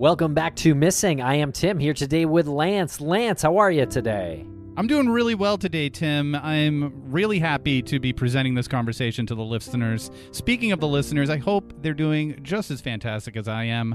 [0.00, 1.20] Welcome back to Missing.
[1.20, 3.02] I am Tim here today with Lance.
[3.02, 4.46] Lance, how are you today?
[4.78, 6.34] I'm doing really well today, Tim.
[6.36, 10.10] I'm really happy to be presenting this conversation to the listeners.
[10.32, 13.94] Speaking of the listeners, I hope they're doing just as fantastic as I am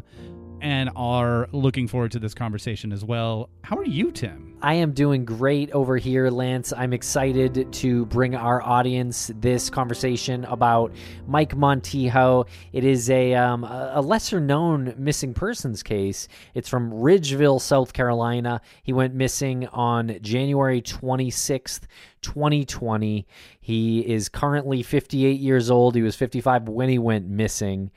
[0.66, 3.52] and are looking forward to this conversation as well.
[3.64, 4.58] How are you, Tim?
[4.64, 6.74] I am doing great over here, Lance.
[6.76, 10.92] I'm excited to bring our audience this conversation about
[11.28, 12.48] Mike Montijo.
[12.74, 16.28] It is a, um, a lesser known missing persons case.
[16.56, 18.60] It's from Ridgeville, South Carolina.
[18.82, 21.82] He went missing on January 26th,
[22.24, 23.28] 2020.
[23.62, 25.94] He is currently 58 years old.
[25.94, 27.92] He was 55 when he went missing.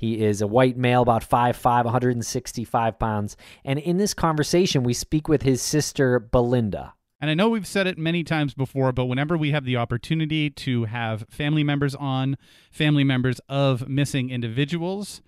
[0.00, 3.36] He is a white male, about 5'5, 165 pounds.
[3.66, 6.94] And in this conversation, we speak with his sister, Belinda.
[7.20, 10.48] And I know we've said it many times before, but whenever we have the opportunity
[10.48, 12.38] to have family members on,
[12.70, 15.20] family members of missing individuals,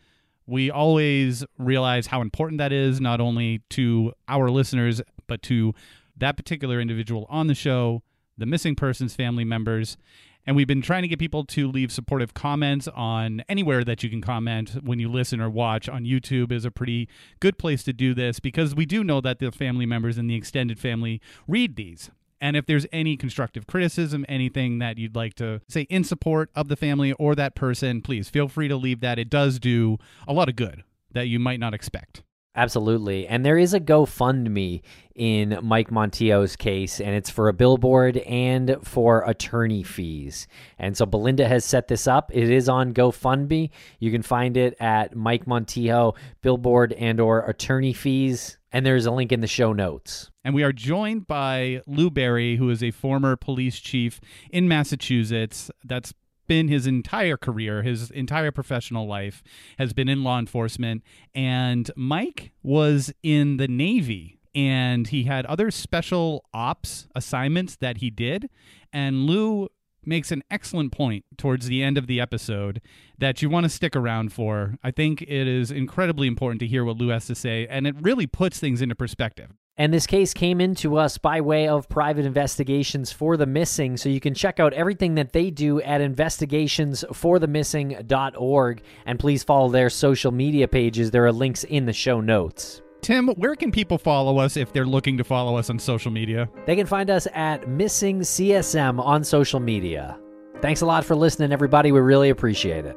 [0.46, 5.74] we always realize how important that is, not only to our listeners, but to
[6.16, 8.02] that particular individual on the show,
[8.38, 9.98] the missing person's family members.
[10.46, 14.10] And we've been trying to get people to leave supportive comments on anywhere that you
[14.10, 15.88] can comment when you listen or watch.
[15.88, 17.08] On YouTube is a pretty
[17.40, 20.34] good place to do this because we do know that the family members and the
[20.34, 22.10] extended family read these.
[22.40, 26.66] And if there's any constructive criticism, anything that you'd like to say in support of
[26.66, 29.20] the family or that person, please feel free to leave that.
[29.20, 32.24] It does do a lot of good that you might not expect.
[32.54, 33.26] Absolutely.
[33.26, 34.82] And there is a GoFundMe
[35.14, 40.46] in Mike Montijo's case, and it's for a billboard and for attorney fees.
[40.78, 42.30] And so Belinda has set this up.
[42.34, 43.70] It is on GoFundMe.
[44.00, 48.58] You can find it at Mike Montijo, billboard and or attorney fees.
[48.70, 50.30] And there's a link in the show notes.
[50.44, 55.70] And we are joined by Lou Berry, who is a former police chief in Massachusetts.
[55.84, 56.12] That's
[56.46, 59.42] been his entire career, his entire professional life
[59.78, 61.02] has been in law enforcement.
[61.34, 68.10] And Mike was in the Navy and he had other special ops assignments that he
[68.10, 68.50] did.
[68.92, 69.68] And Lou
[70.04, 72.80] makes an excellent point towards the end of the episode
[73.18, 74.76] that you want to stick around for.
[74.82, 77.94] I think it is incredibly important to hear what Lou has to say, and it
[78.00, 79.52] really puts things into perspective.
[79.78, 83.96] And this case came into us by way of private investigations for the missing.
[83.96, 88.82] So you can check out everything that they do at investigationsforthemissing.org.
[89.06, 91.10] And please follow their social media pages.
[91.10, 92.82] There are links in the show notes.
[93.00, 96.48] Tim, where can people follow us if they're looking to follow us on social media?
[96.66, 100.20] They can find us at Missing CSM on social media.
[100.60, 101.90] Thanks a lot for listening, everybody.
[101.90, 102.96] We really appreciate it.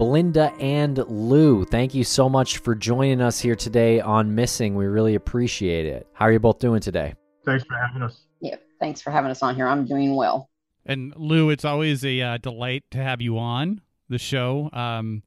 [0.00, 4.74] Belinda and Lou, thank you so much for joining us here today on Missing.
[4.74, 6.06] We really appreciate it.
[6.14, 7.12] How are you both doing today?
[7.44, 8.22] Thanks for having us.
[8.40, 9.68] Yeah, thanks for having us on here.
[9.68, 10.48] I'm doing well.
[10.86, 14.70] And Lou, it's always a uh, delight to have you on the show.
[14.72, 15.22] Um,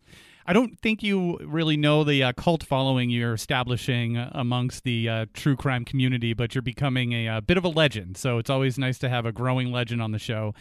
[0.47, 5.25] I don't think you really know the uh, cult following you're establishing amongst the uh,
[5.35, 8.17] true crime community, but you're becoming a, a, bit of a legend.
[8.17, 10.55] So it's always nice to have a growing legend on the show.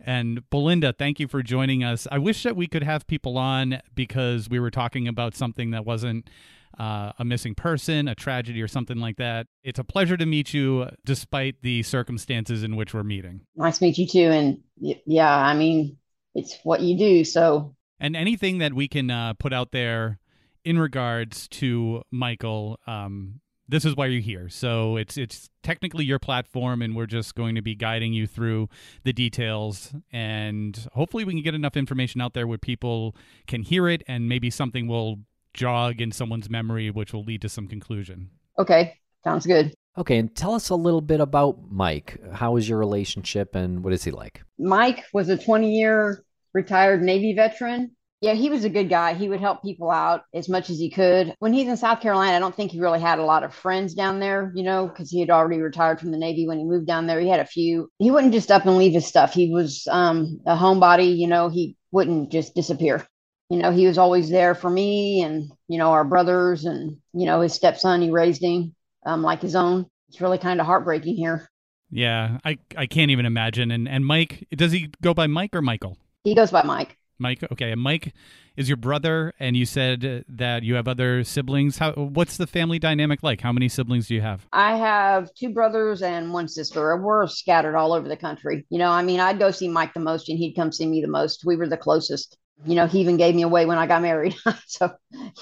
[0.00, 2.06] And Belinda, thank you for joining us.
[2.10, 5.84] I wish that we could have people on because we were talking about something that
[5.84, 6.28] wasn't
[6.78, 9.46] uh, a missing person, a tragedy, or something like that.
[9.62, 13.40] It's a pleasure to meet you despite the circumstances in which we're meeting.
[13.56, 14.30] Nice to meet you too.
[14.30, 14.60] And
[15.06, 15.96] yeah, I mean,
[16.34, 17.24] it's what you do.
[17.24, 20.18] So, and anything that we can uh, put out there
[20.64, 24.48] in regards to Michael, um, this is why you're here.
[24.48, 28.68] So it's it's technically your platform, and we're just going to be guiding you through
[29.04, 33.16] the details, and hopefully we can get enough information out there where people
[33.46, 35.20] can hear it, and maybe something will
[35.54, 38.30] jog in someone's memory, which will lead to some conclusion.
[38.58, 39.74] Okay, sounds good.
[39.98, 42.20] Okay, and tell us a little bit about Mike.
[42.32, 44.42] How is your relationship and what is he like?
[44.58, 46.22] Mike was a 20 year
[46.52, 47.92] retired Navy veteran.
[48.26, 49.14] Yeah, he was a good guy.
[49.14, 51.32] He would help people out as much as he could.
[51.38, 53.94] When he's in South Carolina, I don't think he really had a lot of friends
[53.94, 56.88] down there, you know, because he had already retired from the Navy when he moved
[56.88, 57.20] down there.
[57.20, 57.88] He had a few.
[58.00, 59.32] He wouldn't just up and leave his stuff.
[59.32, 63.06] He was um, a homebody, you know, he wouldn't just disappear.
[63.48, 67.26] You know, he was always there for me and, you know, our brothers and, you
[67.26, 68.74] know, his stepson, he raised him
[69.04, 69.86] um, like his own.
[70.08, 71.48] It's really kind of heartbreaking here.
[71.92, 73.70] Yeah, I I can't even imagine.
[73.70, 75.96] And and Mike, does he go by Mike or Michael?
[76.24, 76.95] He goes by Mike.
[77.18, 78.12] Mike, okay, Mike
[78.56, 81.78] is your brother, and you said that you have other siblings.
[81.78, 81.92] How?
[81.92, 83.40] What's the family dynamic like?
[83.40, 84.46] How many siblings do you have?
[84.52, 86.96] I have two brothers and one sister.
[86.96, 88.66] We're scattered all over the country.
[88.70, 91.00] You know, I mean, I'd go see Mike the most, and he'd come see me
[91.00, 91.44] the most.
[91.44, 92.36] We were the closest.
[92.64, 94.34] You know, he even gave me away when I got married.
[94.66, 94.92] so,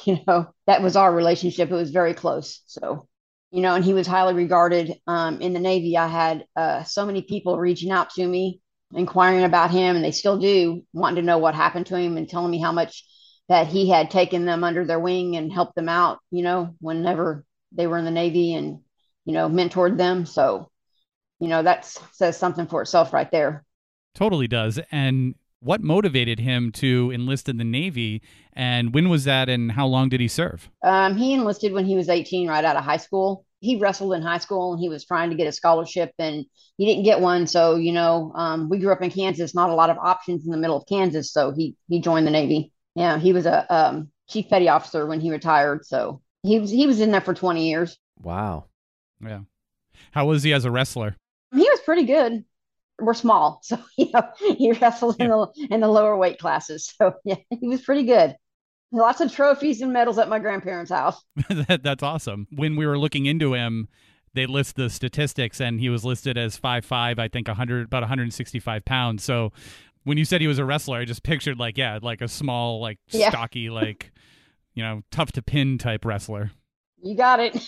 [0.04, 1.70] you know, that was our relationship.
[1.70, 2.62] It was very close.
[2.66, 3.06] So,
[3.52, 5.96] you know, and he was highly regarded um, in the Navy.
[5.96, 8.60] I had uh, so many people reaching out to me
[8.92, 12.28] inquiring about him, and they still do, wanting to know what happened to him and
[12.28, 13.04] telling me how much
[13.48, 17.44] that he had taken them under their wing and helped them out, you know, whenever
[17.72, 18.80] they were in the Navy and,
[19.24, 20.24] you know, mentored them.
[20.24, 20.70] So,
[21.40, 23.64] you know, that says something for itself right there.
[24.14, 24.80] Totally does.
[24.90, 28.22] And what motivated him to enlist in the Navy?
[28.52, 29.48] And when was that?
[29.48, 30.70] And how long did he serve?
[30.82, 34.20] Um, he enlisted when he was 18, right out of high school he wrestled in
[34.20, 36.44] high school and he was trying to get a scholarship and
[36.76, 37.46] he didn't get one.
[37.46, 40.50] So, you know, um, we grew up in Kansas, not a lot of options in
[40.50, 41.32] the middle of Kansas.
[41.32, 42.72] So he, he joined the Navy.
[42.94, 43.18] Yeah.
[43.18, 45.86] He was a um, chief petty officer when he retired.
[45.86, 47.96] So he was, he was in there for 20 years.
[48.20, 48.66] Wow.
[49.24, 49.40] Yeah.
[50.10, 51.16] How was he as a wrestler?
[51.52, 52.44] He was pretty good.
[53.00, 53.62] We're small.
[53.64, 54.28] So, you know,
[54.58, 55.24] he wrestled yeah.
[55.24, 56.92] in the, in the lower weight classes.
[56.98, 58.36] So yeah, he was pretty good.
[58.94, 61.20] Lots of trophies and medals at my grandparents' house.
[61.48, 62.46] that, that's awesome.
[62.52, 63.88] When we were looking into him,
[64.34, 67.18] they list the statistics, and he was listed as five five.
[67.18, 69.24] I think 100, about 165 pounds.
[69.24, 69.52] So
[70.04, 72.80] when you said he was a wrestler, I just pictured like, yeah, like a small,
[72.80, 73.30] like yeah.
[73.30, 74.12] stocky, like,
[74.74, 76.52] you know, tough to pin type wrestler.
[77.02, 77.66] You got it.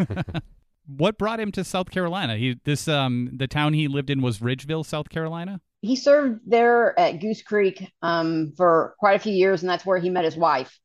[0.88, 2.36] what brought him to South Carolina?
[2.36, 6.98] He this um the town he lived in was Ridgeville, South Carolina he served there
[6.98, 10.36] at Goose Creek um, for quite a few years, and that's where he met his
[10.36, 10.78] wife.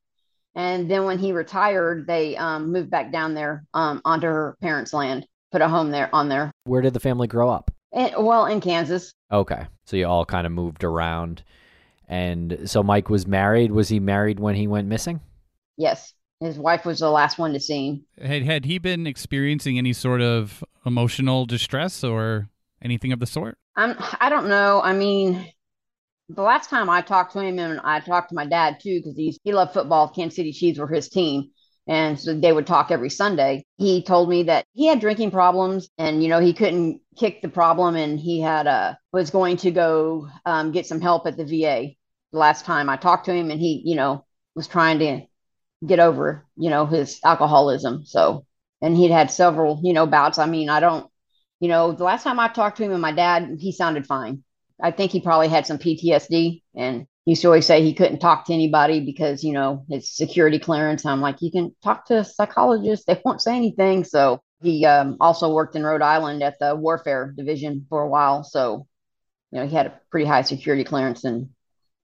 [0.55, 4.93] And then when he retired, they um, moved back down there um, onto her parents'
[4.93, 6.51] land, put a home there on there.
[6.63, 7.71] Where did the family grow up?
[7.91, 9.13] In, well, in Kansas.
[9.31, 11.43] Okay, so you all kind of moved around,
[12.07, 13.71] and so Mike was married.
[13.71, 15.19] Was he married when he went missing?
[15.75, 18.05] Yes, his wife was the last one to see him.
[18.25, 22.49] Had had he been experiencing any sort of emotional distress or
[22.81, 23.57] anything of the sort?
[23.75, 24.81] I'm, I don't know.
[24.81, 25.51] I mean,
[26.29, 29.15] the last time I talked to him, and I talked to my dad too, because
[29.15, 30.09] he's he loved football.
[30.09, 31.51] Kansas City Chiefs were his team,
[31.87, 33.65] and so they would talk every Sunday.
[33.77, 37.49] He told me that he had drinking problems, and you know he couldn't kick the
[37.49, 41.45] problem, and he had uh was going to go um, get some help at the
[41.45, 41.93] VA.
[42.31, 45.21] The last time I talked to him, and he you know was trying to
[45.85, 48.03] get over you know his alcoholism.
[48.05, 48.45] So,
[48.81, 50.39] and he'd had several you know bouts.
[50.39, 51.09] I mean, I don't
[51.65, 54.43] you know, the last time I talked to him and my dad, he sounded fine.
[54.79, 58.19] I think he probably had some PTSD and he used to always say he couldn't
[58.19, 61.07] talk to anybody because, you know, his security clearance.
[61.07, 63.07] I'm like, you can talk to a psychologist.
[63.07, 64.03] They won't say anything.
[64.03, 68.43] So he um, also worked in Rhode Island at the warfare division for a while.
[68.43, 68.85] So,
[69.49, 71.23] you know, he had a pretty high security clearance.
[71.23, 71.49] And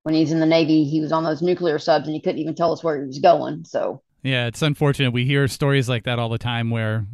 [0.01, 2.56] when he's in the Navy, he was on those nuclear subs and he couldn't even
[2.56, 3.65] tell us where he was going.
[3.65, 5.12] So, yeah, it's unfortunate.
[5.12, 7.06] We hear stories like that all the time where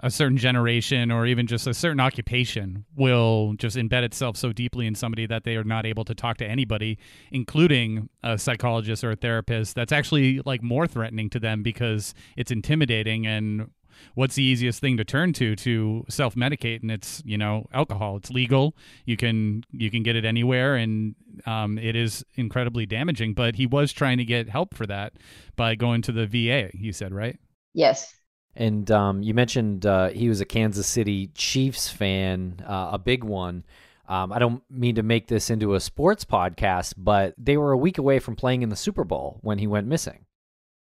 [0.00, 4.86] a certain generation or even just a certain occupation will just embed itself so deeply
[4.86, 6.98] in somebody that they are not able to talk to anybody
[7.32, 12.50] including a psychologist or a therapist that's actually like more threatening to them because it's
[12.50, 13.70] intimidating and
[14.14, 16.82] what's the easiest thing to turn to to self-medicate?
[16.82, 18.16] And it's you know alcohol.
[18.16, 18.76] It's legal.
[19.06, 23.34] You can you can get it anywhere and um, it is incredibly damaging.
[23.34, 25.14] But he was trying to get help for that
[25.56, 27.38] by going to the va you said right?
[27.74, 28.14] Yes
[28.58, 33.22] and um, you mentioned uh, he was a Kansas City Chiefs fan, uh, a big
[33.22, 33.64] one.
[34.08, 37.78] Um, I don't mean to make this into a sports podcast, but they were a
[37.78, 40.26] week away from playing in the Super Bowl when he went missing.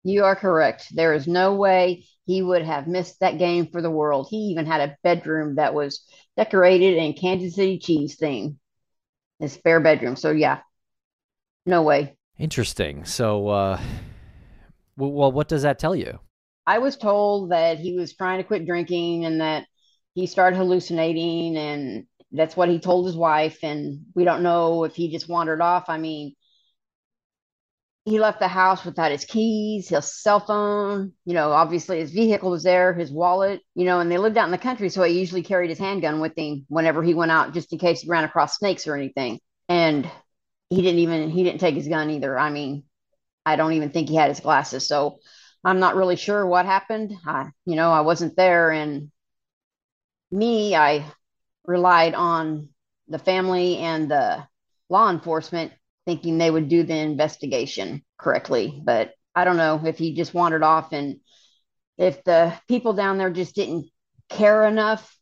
[0.03, 0.87] You are correct.
[0.95, 4.27] There is no way he would have missed that game for the world.
[4.31, 6.03] He even had a bedroom that was
[6.35, 8.57] decorated in Kansas City Chiefs theme,
[9.39, 10.15] his spare bedroom.
[10.15, 10.61] So, yeah,
[11.67, 12.15] no way.
[12.39, 13.05] Interesting.
[13.05, 13.79] So, uh,
[14.95, 16.19] well, what does that tell you?
[16.67, 19.65] I was told that he was trying to quit drinking and that
[20.15, 24.93] he started hallucinating and that's what he told his wife and we don't know if
[24.93, 25.85] he just wandered off.
[25.87, 26.35] I mean,
[28.03, 32.51] he left the house without his keys, his cell phone, you know, obviously his vehicle
[32.51, 34.89] was there, his wallet, you know, and they lived out in the country.
[34.89, 38.01] So he usually carried his handgun with him whenever he went out, just in case
[38.01, 39.39] he ran across snakes or anything.
[39.69, 40.09] And
[40.69, 42.37] he didn't even, he didn't take his gun either.
[42.37, 42.83] I mean,
[43.45, 44.87] I don't even think he had his glasses.
[44.87, 45.19] So
[45.67, 47.13] I'm not really sure what happened.
[47.25, 48.71] I, you know, I wasn't there.
[48.71, 49.11] And
[50.31, 51.05] me, I
[51.65, 52.69] relied on
[53.09, 54.47] the family and the
[54.87, 55.73] law enforcement
[56.05, 58.81] thinking they would do the investigation correctly.
[58.81, 61.19] But I don't know if he just wandered off and
[61.97, 63.87] if the people down there just didn't
[64.29, 65.17] care enough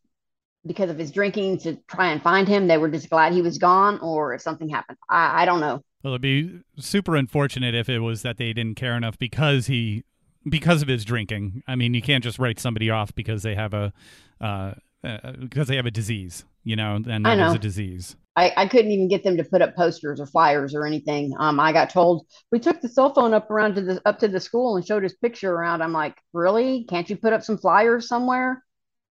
[0.64, 3.58] because of his drinking to try and find him, they were just glad he was
[3.58, 4.98] gone, or if something happened.
[5.08, 5.82] I, I don't know.
[6.04, 10.04] Well, it'd be super unfortunate if it was that they didn't care enough because he
[10.48, 11.62] because of his drinking.
[11.66, 13.92] I mean, you can't just write somebody off because they have a
[14.40, 14.74] uh,
[15.04, 18.16] uh, because they have a disease, you know, and that is a disease.
[18.34, 21.34] I, I couldn't even get them to put up posters or flyers or anything.
[21.38, 24.28] Um, I got told we took the cell phone up around to the up to
[24.28, 25.82] the school and showed his picture around.
[25.82, 26.84] I'm like, really?
[26.88, 28.62] Can't you put up some flyers somewhere?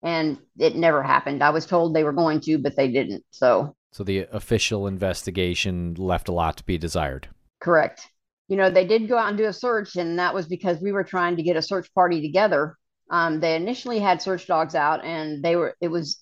[0.02, 1.42] And it never happened.
[1.42, 3.24] I was told they were going to, but they didn't.
[3.30, 7.28] So, so the official investigation left a lot to be desired.
[7.60, 8.10] Correct.
[8.48, 10.92] You know, they did go out and do a search, and that was because we
[10.92, 12.76] were trying to get a search party together.
[13.10, 15.76] Um, they initially had search dogs out, and they were.
[15.80, 16.20] It was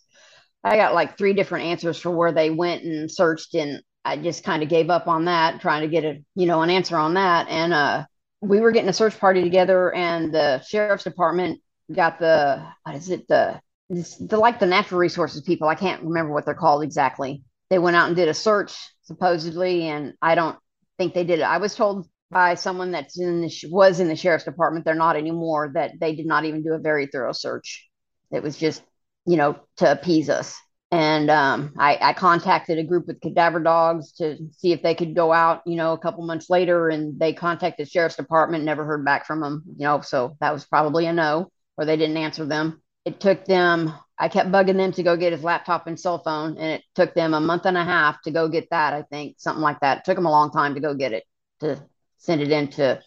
[0.65, 4.45] I got like three different answers for where they went and searched, and I just
[4.45, 7.15] kind of gave up on that, trying to get a you know an answer on
[7.15, 7.49] that.
[7.49, 8.05] And uh,
[8.41, 11.61] we were getting a search party together, and the sheriff's department
[11.93, 15.69] got the what is it the the like the natural resources people.
[15.69, 17.43] I can't remember what they're called exactly.
[17.69, 20.59] They went out and did a search supposedly, and I don't
[20.99, 21.45] think they did it.
[21.45, 24.85] I was told by someone that's in the was in the sheriff's department.
[24.85, 25.71] They're not anymore.
[25.75, 27.89] That they did not even do a very thorough search.
[28.31, 28.83] It was just
[29.27, 30.57] you know, to appease us.
[30.91, 35.15] And um, I, I, contacted a group with cadaver dogs to see if they could
[35.15, 36.91] go out, you know, a couple months later.
[36.91, 40.53] And they contacted the sheriff's department, never heard back from them, you know, so that
[40.53, 42.83] was probably a no, or they didn't answer them.
[43.07, 46.59] It took them, I kept bugging them to go get his laptop and cell phone.
[46.59, 49.37] And it took them a month and a half to go get that, I think,
[49.39, 49.99] something like that.
[49.99, 51.25] It took them a long time to go get it,
[51.61, 51.83] to
[52.23, 53.01] send it in to,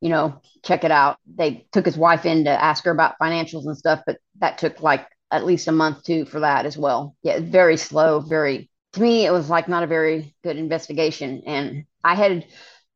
[0.00, 1.18] you know, check it out.
[1.26, 4.80] They took his wife in to ask her about financials and stuff, but that took
[4.80, 7.16] like at least a month too for that as well.
[7.22, 11.84] Yeah, very slow, very to me it was like not a very good investigation and
[12.02, 12.46] I had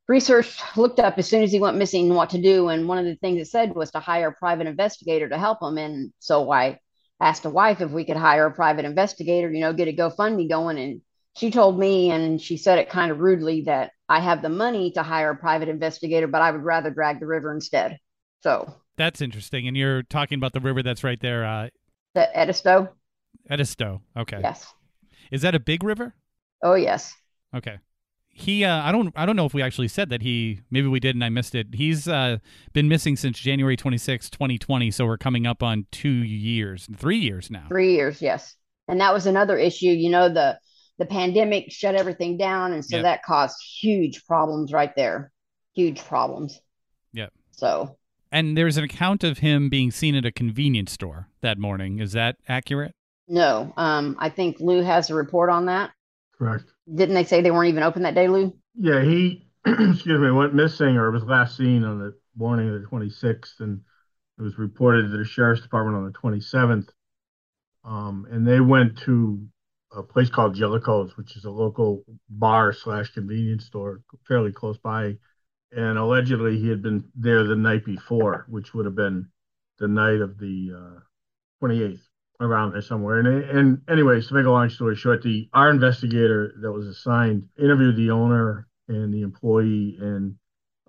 [0.06, 3.04] researched looked up as soon as he went missing what to do and one of
[3.04, 6.50] the things it said was to hire a private investigator to help him and so
[6.50, 6.78] I
[7.20, 10.48] asked a wife if we could hire a private investigator, you know, get a GoFundMe
[10.48, 11.00] going and
[11.36, 14.90] she told me and she said it kind of rudely that I have the money
[14.92, 17.98] to hire a private investigator, but I would rather drag the river instead.
[18.42, 19.68] So that's interesting.
[19.68, 21.68] And you're talking about the river that's right there uh,
[22.14, 22.88] the Edisto.
[23.50, 24.02] Edisto.
[24.16, 24.38] Okay.
[24.42, 24.66] Yes.
[25.30, 26.14] Is that a big river?
[26.62, 27.14] Oh yes.
[27.54, 27.78] Okay.
[28.28, 31.00] He uh, I don't I don't know if we actually said that he maybe we
[31.00, 31.68] did and I missed it.
[31.74, 32.38] He's uh,
[32.72, 37.50] been missing since January 26, 2020, so we're coming up on 2 years, 3 years
[37.50, 37.66] now.
[37.68, 38.54] 3 years, yes.
[38.86, 40.58] And that was another issue, you know, the
[40.98, 43.04] the pandemic shut everything down and so yep.
[43.04, 45.32] that caused huge problems right there.
[45.74, 46.60] Huge problems.
[47.12, 47.32] Yep.
[47.52, 47.96] So
[48.30, 51.98] and there's an account of him being seen at a convenience store that morning.
[51.98, 52.94] Is that accurate?
[53.26, 53.72] No.
[53.76, 55.90] Um, I think Lou has a report on that.
[56.36, 56.64] Correct.
[56.92, 58.54] Didn't they say they weren't even open that day, Lou?
[58.74, 62.86] Yeah, he, excuse me, went missing or was last seen on the morning of the
[62.86, 63.80] 26th, and
[64.38, 66.88] it was reported to the sheriff's department on the 27th.
[67.84, 69.46] Um, and they went to
[69.92, 75.16] a place called Jellicoe's, which is a local bar slash convenience store fairly close by
[75.72, 79.28] and allegedly he had been there the night before, which would have been
[79.78, 82.00] the night of the uh, 28th,
[82.40, 83.18] around there somewhere.
[83.18, 87.48] And, and anyways, to make a long story short, the our investigator that was assigned
[87.58, 90.36] interviewed the owner and the employee, and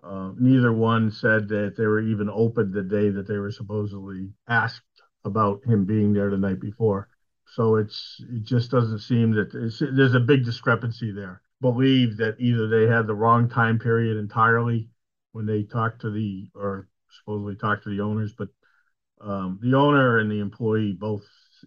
[0.02, 4.30] uh, neither one said that they were even open the day that they were supposedly
[4.48, 4.82] asked
[5.26, 7.10] about him being there the night before.
[7.56, 12.68] So it's it just doesn't seem that there's a big discrepancy there believe that either
[12.68, 14.90] they had the wrong time period entirely
[15.34, 18.50] when they talked to the or supposedly talked to the owners, but
[19.22, 21.24] um, the owner and the employee both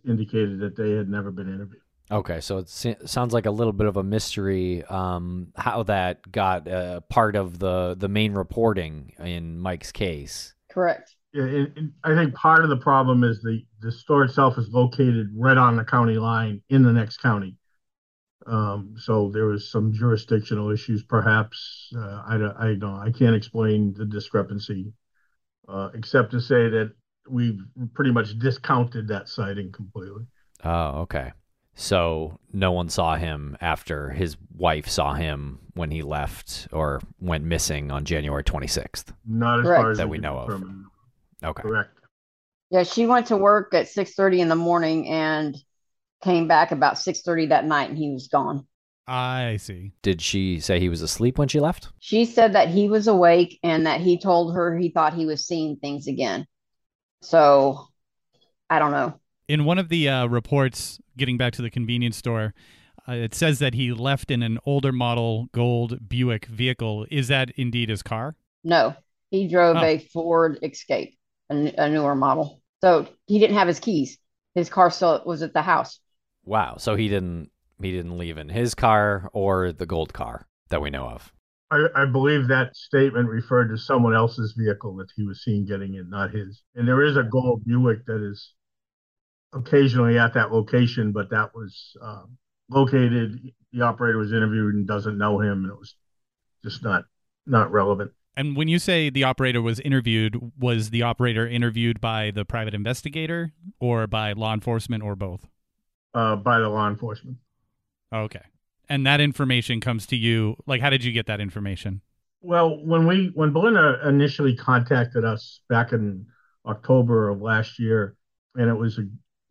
[0.07, 1.83] indicated that they had never been interviewed.
[2.11, 6.69] Okay, so it sounds like a little bit of a mystery um, how that got
[6.69, 10.55] uh, part of the the main reporting in Mike's case.
[10.71, 11.17] Correct.
[11.33, 14.69] Yeah, it, it, I think part of the problem is the the store itself is
[14.69, 17.57] located right on the county line in the next county.
[18.47, 21.93] Um, so there was some jurisdictional issues, perhaps.
[21.97, 22.99] Uh, I, I don't.
[23.01, 24.93] I can't explain the discrepancy,
[25.69, 26.93] uh, except to say that
[27.29, 27.61] we've
[27.95, 30.27] pretty much discounted that sighting completely.
[30.65, 31.33] Oh, okay.
[31.75, 37.45] So no one saw him after his wife saw him when he left or went
[37.45, 39.13] missing on January 26th.
[39.27, 39.83] Not as Correct.
[39.83, 40.65] far as That we we know of.
[41.43, 41.51] Determine.
[41.59, 41.69] Okay.
[41.69, 41.99] Correct.
[42.71, 45.55] Yeah, she went to work at 6:30 in the morning and
[46.23, 48.67] came back about 6:30 that night and he was gone.
[49.07, 49.93] I see.
[50.03, 51.89] Did she say he was asleep when she left?
[51.99, 55.45] She said that he was awake and that he told her he thought he was
[55.47, 56.47] seeing things again.
[57.21, 57.89] So
[58.71, 59.21] I don't know.
[59.49, 62.55] In one of the uh, reports, getting back to the convenience store,
[63.09, 67.05] uh, it says that he left in an older model gold Buick vehicle.
[67.11, 68.37] Is that indeed his car?
[68.65, 68.95] No,
[69.31, 69.85] he drove Oh.
[69.85, 71.19] a Ford Escape,
[71.51, 72.63] a, n- a newer model.
[72.83, 74.19] So he didn't have his keys.
[74.55, 76.01] His car still was at the house.
[76.45, 76.77] Wow.
[76.79, 80.91] So he didn't he didn't leave in his car or the gold car that we
[80.91, 81.33] know of.
[81.71, 85.95] I, I believe that statement referred to someone else's vehicle that he was seen getting
[85.95, 86.63] in, not his.
[86.75, 88.53] And there is a gold Buick that is
[89.55, 92.37] occasionally at that location, but that was um,
[92.69, 93.39] located.
[93.73, 95.95] The operator was interviewed and doesn't know him, and it was
[96.63, 97.05] just not
[97.47, 98.13] not relevant.
[98.37, 102.75] And when you say the operator was interviewed, was the operator interviewed by the private
[102.75, 105.47] investigator or by law enforcement or both?
[106.15, 107.39] Uh, by the law enforcement.
[108.13, 108.43] Okay.
[108.89, 110.57] And that information comes to you.
[110.67, 112.01] Like, how did you get that information?
[112.41, 116.27] Well, when we when Belinda initially contacted us back in
[116.67, 118.17] October of last year,
[118.57, 118.99] and it was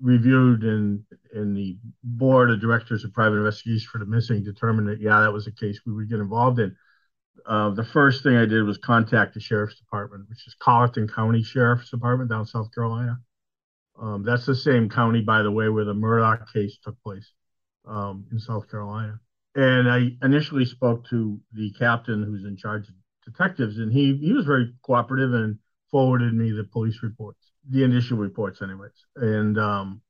[0.01, 4.99] reviewed in in the board of directors of private investigations for the missing, determined that
[4.99, 6.75] yeah, that was a case we would get involved in.
[7.45, 11.43] Uh, the first thing I did was contact the sheriff's department, which is Colleton County
[11.43, 13.19] Sheriff's Department down South Carolina.
[13.99, 17.31] Um, that's the same county, by the way, where the Murdaugh case took place
[17.87, 19.19] um, in South Carolina.
[19.55, 24.33] And I initially spoke to the captain who's in charge of detectives, and he, he
[24.33, 25.57] was very cooperative and
[25.89, 28.91] forwarded me the police reports, the initial reports, anyways.
[29.15, 30.01] And um,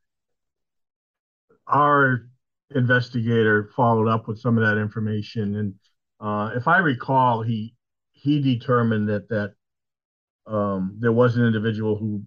[1.67, 2.27] our
[2.75, 5.55] investigator followed up with some of that information.
[5.55, 5.73] And
[6.21, 7.73] uh, if I recall, he
[8.11, 9.53] he determined that that
[10.45, 12.23] um, there was an individual who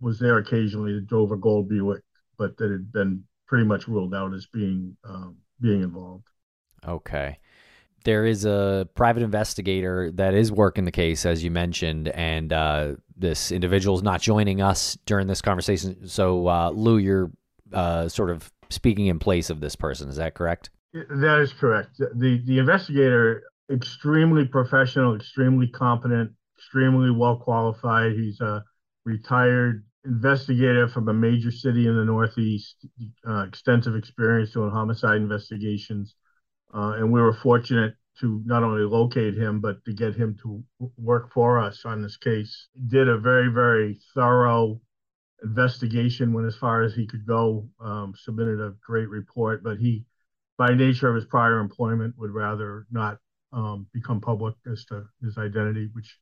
[0.00, 2.02] was there occasionally that drove a gold Buick,
[2.36, 6.26] but that had been pretty much ruled out as being um, being involved.
[6.86, 7.38] Okay.
[8.04, 12.94] There is a private investigator that is working the case, as you mentioned, and uh,
[13.16, 16.06] this individual is not joining us during this conversation.
[16.06, 17.32] So, uh, Lou, you're
[17.72, 20.08] uh, sort of speaking in place of this person.
[20.08, 20.70] Is that correct?
[21.10, 21.98] That is correct.
[21.98, 28.12] The the investigator, extremely professional, extremely competent, extremely well qualified.
[28.12, 28.64] He's a
[29.04, 32.86] retired investigator from a major city in the Northeast,
[33.28, 36.14] uh, extensive experience doing homicide investigations.
[36.72, 40.62] Uh, and we were fortunate to not only locate him, but to get him to
[40.96, 42.68] work for us on this case.
[42.86, 44.80] Did a very, very thorough
[45.42, 50.04] investigation, went as far as he could go, um, submitted a great report, but he,
[50.58, 53.18] by nature of his prior employment, would rather not
[53.52, 56.18] um, become public as to his identity, which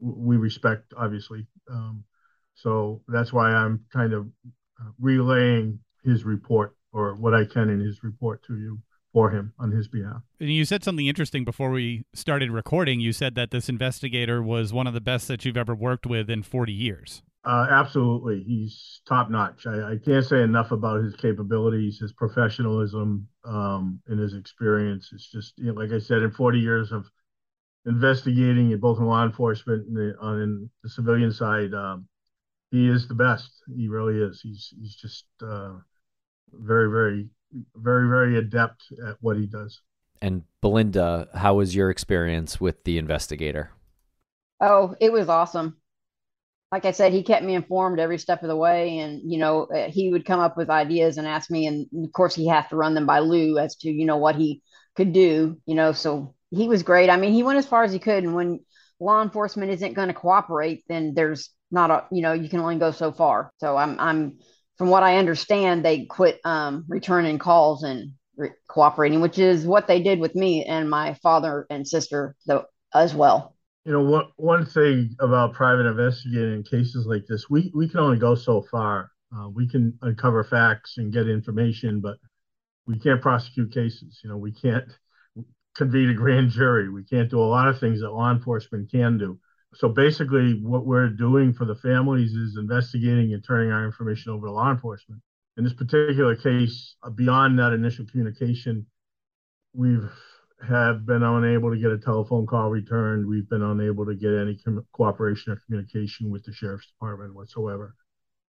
[0.00, 1.46] we respect, obviously.
[1.70, 2.04] Um,
[2.54, 4.26] so that's why I'm kind of
[4.80, 8.80] uh, relaying his report or what I can in his report to you
[9.12, 10.22] for him on his behalf.
[10.40, 13.00] And you said something interesting before we started recording.
[13.00, 16.28] You said that this investigator was one of the best that you've ever worked with
[16.28, 17.22] in 40 years.
[17.44, 18.42] Uh, absolutely.
[18.42, 19.66] He's top notch.
[19.66, 25.10] I, I can't say enough about his capabilities, his professionalism, um, and his experience.
[25.12, 27.04] It's just, you know, like I said, in 40 years of
[27.84, 32.08] investigating in both in law enforcement and the, on in the civilian side, um,
[32.70, 33.50] he is the best.
[33.76, 34.40] He really is.
[34.40, 35.74] He's, he's just uh,
[36.50, 37.28] very, very,
[37.76, 39.82] very, very adept at what he does.
[40.22, 43.70] And Belinda, how was your experience with the investigator?
[44.60, 45.76] Oh, it was awesome.
[46.72, 49.66] Like I said, he kept me informed every step of the way, and you know,
[49.66, 52.68] uh, he would come up with ideas and ask me, and of course, he had
[52.68, 54.62] to run them by Lou as to you know what he
[54.96, 55.60] could do.
[55.66, 57.10] You know, so he was great.
[57.10, 58.60] I mean, he went as far as he could, and when
[58.98, 62.76] law enforcement isn't going to cooperate, then there's not a you know you can only
[62.76, 63.52] go so far.
[63.58, 64.38] So I'm I'm
[64.76, 69.86] from what I understand, they quit um, returning calls and re- cooperating, which is what
[69.86, 72.34] they did with me and my father and sister
[72.92, 73.53] as well.
[73.84, 78.00] You know, what one thing about private investigating in cases like this, we we can
[78.00, 79.10] only go so far.
[79.34, 82.16] Uh, we can uncover facts and get information, but
[82.86, 84.20] we can't prosecute cases.
[84.22, 84.88] You know, we can't
[85.74, 86.88] convene a grand jury.
[86.88, 89.38] We can't do a lot of things that law enforcement can do.
[89.74, 94.46] So basically, what we're doing for the families is investigating and turning our information over
[94.46, 95.20] to law enforcement.
[95.56, 98.86] In this particular case, uh, beyond that initial communication,
[99.72, 100.10] we've
[100.60, 103.26] have been unable to get a telephone call returned.
[103.26, 107.94] We've been unable to get any com- cooperation or communication with the sheriff's department whatsoever,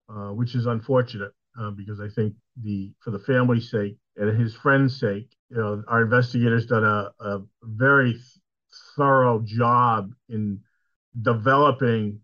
[0.10, 1.34] uh, which is unfortunate.
[1.60, 5.84] uh, because I think the for the family's sake and his friend's sake, you know,
[5.88, 8.20] our investigators done a, a very
[8.96, 10.60] thorough job in
[11.22, 12.20] developing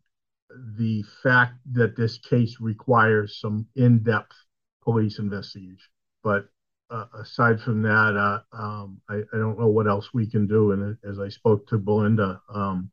[0.77, 4.35] the fact that this case requires some in-depth
[4.83, 5.77] police investigation.
[6.23, 6.47] But
[6.89, 10.71] uh, aside from that, uh, um, I, I, don't know what else we can do.
[10.71, 12.91] And as I spoke to Belinda, um,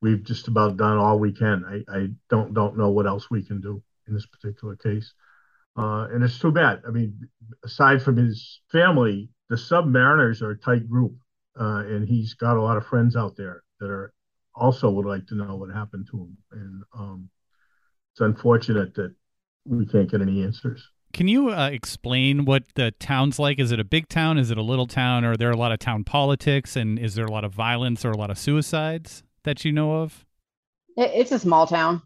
[0.00, 1.64] we've just about done all we can.
[1.66, 5.12] I, I, don't don't know what else we can do in this particular case.
[5.76, 6.82] Uh, and it's too bad.
[6.86, 7.28] I mean,
[7.64, 11.16] aside from his family, the Submariners are a tight group,
[11.58, 14.12] uh, and he's got a lot of friends out there that are
[14.54, 16.36] also would like to know what happened to him.
[16.52, 17.28] And um,
[18.12, 19.14] it's unfortunate that
[19.64, 20.88] we can't get any answers.
[21.14, 23.60] Can you uh, explain what the town's like?
[23.60, 24.36] Is it a big town?
[24.36, 25.24] Is it a little town?
[25.24, 26.74] Are there a lot of town politics?
[26.74, 30.02] And is there a lot of violence or a lot of suicides that you know
[30.02, 30.26] of?
[30.96, 32.02] It's a small town.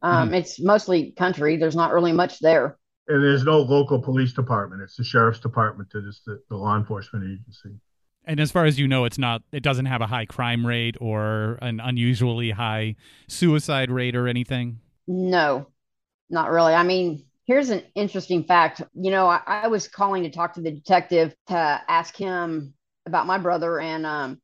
[0.00, 0.36] Um, mm-hmm.
[0.36, 1.58] It's mostly country.
[1.58, 2.78] There's not really much there.
[3.08, 4.80] And there's no local police department.
[4.80, 7.78] It's the sheriff's department that is the, the law enforcement agency.
[8.24, 9.42] And as far as you know, it's not.
[9.52, 12.96] It doesn't have a high crime rate or an unusually high
[13.28, 14.80] suicide rate or anything.
[15.06, 15.68] No,
[16.30, 16.72] not really.
[16.72, 18.82] I mean, here's an interesting fact.
[18.94, 22.74] You know, I, I was calling to talk to the detective to ask him
[23.06, 24.40] about my brother, and um,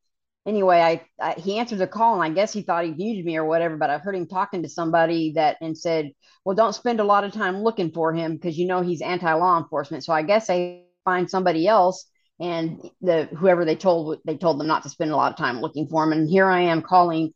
[0.46, 3.36] anyway, I, I, he answered the call, and I guess he thought he viewed me
[3.36, 3.76] or whatever.
[3.76, 6.12] But I heard him talking to somebody that and said,
[6.44, 9.32] "Well, don't spend a lot of time looking for him because you know he's anti
[9.34, 12.06] law enforcement." So I guess they find somebody else
[12.40, 15.60] and the whoever they told they told them not to spend a lot of time
[15.60, 17.32] looking for him and here i am calling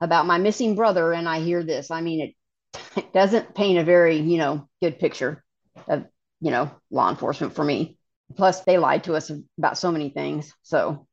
[0.00, 2.34] about my missing brother and i hear this i mean it,
[2.96, 5.44] it doesn't paint a very you know good picture
[5.88, 6.04] of
[6.40, 7.96] you know law enforcement for me
[8.36, 11.06] plus they lied to us about so many things so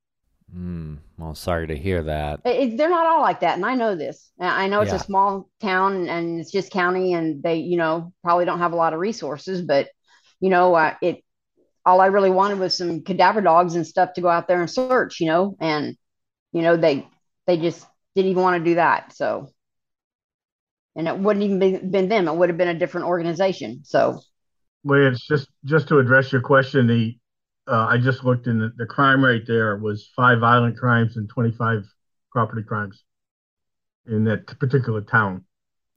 [0.56, 3.96] mm, well sorry to hear that it, they're not all like that and i know
[3.96, 4.98] this i know it's yeah.
[4.98, 8.78] a small town and it's just county and they you know probably don't have a
[8.78, 9.90] lot of resources but
[10.40, 11.24] you know uh, it
[11.86, 14.70] all I really wanted was some cadaver dogs and stuff to go out there and
[14.70, 15.98] search, you know, and
[16.52, 17.08] you know they
[17.48, 19.14] they just didn't even want to do that.
[19.16, 19.50] So,
[20.96, 23.82] and it wouldn't even be, been them; it would have been a different organization.
[23.84, 24.22] So,
[24.84, 26.88] well, it's just just to address your question.
[26.88, 27.18] The
[27.68, 31.30] uh, I just looked in the, the crime rate there was five violent crimes and
[31.30, 31.84] twenty five
[32.32, 33.04] property crimes
[34.08, 35.46] in that particular town.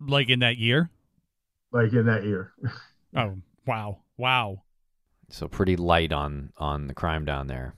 [0.00, 0.90] Like in that year.
[1.72, 2.52] Like in that year.
[3.16, 3.98] oh wow!
[4.16, 4.62] Wow.
[5.30, 7.74] So pretty light on on the crime down there.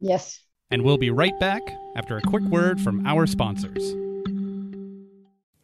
[0.00, 0.40] Yes.
[0.70, 1.62] And we'll be right back
[1.96, 3.94] after a quick word from our sponsors.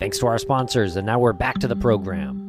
[0.00, 2.48] Thanks to our sponsors, and now we're back to the program.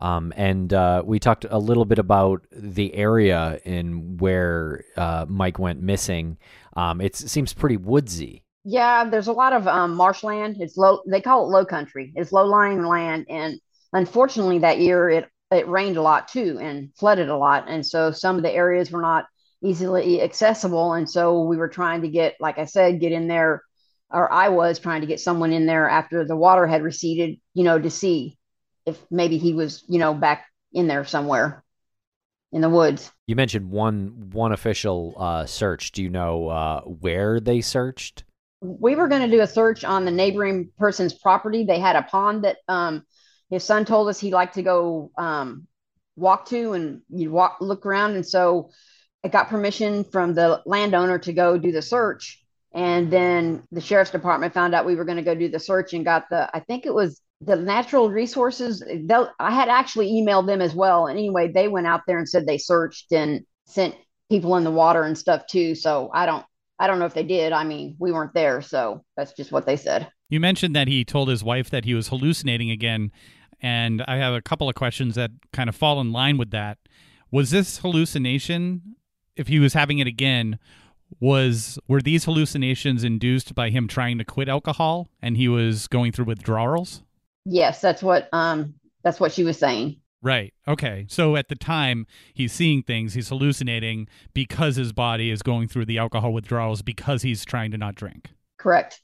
[0.00, 5.60] Um, and uh, we talked a little bit about the area in where uh, Mike
[5.60, 6.36] went missing.
[6.76, 8.42] Um, it seems pretty woodsy.
[8.64, 10.56] Yeah, there's a lot of um, marshland.
[10.58, 11.00] It's low.
[11.06, 12.12] They call it low country.
[12.16, 13.60] It's low lying land, and
[13.92, 18.10] unfortunately, that year it it rained a lot too and flooded a lot, and so
[18.10, 19.26] some of the areas were not
[19.62, 20.94] easily accessible.
[20.94, 23.62] And so we were trying to get, like I said, get in there,
[24.10, 27.64] or I was trying to get someone in there after the water had receded, you
[27.64, 28.38] know, to see
[28.86, 31.62] if maybe he was, you know, back in there somewhere
[32.52, 33.10] in the woods.
[33.26, 35.92] You mentioned one one official uh, search.
[35.92, 38.24] Do you know uh, where they searched?
[38.60, 41.64] We were going to do a search on the neighboring person's property.
[41.64, 43.04] They had a pond that um,
[43.48, 45.66] his son told us he liked to go um,
[46.16, 48.16] walk to, and you'd walk look around.
[48.16, 48.70] And so
[49.24, 52.42] I got permission from the landowner to go do the search.
[52.72, 55.92] And then the sheriff's department found out we were going to go do the search
[55.92, 58.84] and got the, I think it was the natural resources
[59.38, 61.06] i had actually emailed them as well.
[61.06, 63.94] And anyway they went out there and said they searched and sent
[64.28, 65.74] people in the water and stuff too.
[65.74, 66.44] So i don't
[66.78, 67.52] i don't know if they did.
[67.52, 70.08] I mean we weren't there so that's just what they said.
[70.28, 73.10] You mentioned that he told his wife that he was hallucinating again.
[73.60, 76.78] And I have a couple of questions that kind of fall in line with that.
[77.30, 78.96] Was this hallucination,
[79.36, 80.58] if he was having it again,
[81.18, 86.12] was were these hallucinations induced by him trying to quit alcohol and he was going
[86.12, 87.02] through withdrawals?
[87.44, 89.96] Yes, that's what um that's what she was saying.
[90.22, 90.52] Right.
[90.68, 91.06] Okay.
[91.08, 95.86] So at the time he's seeing things, he's hallucinating because his body is going through
[95.86, 98.30] the alcohol withdrawals because he's trying to not drink.
[98.58, 99.00] Correct.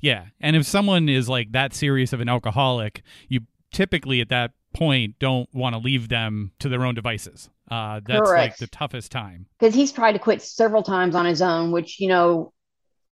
[0.00, 0.26] Yeah.
[0.40, 3.40] And if someone is like that serious of an alcoholic, you
[3.72, 7.48] typically at that point don't want to leave them to their own devices.
[7.70, 8.52] Uh, that's Correct.
[8.52, 9.46] like the toughest time.
[9.58, 12.52] Because he's tried to quit several times on his own, which you know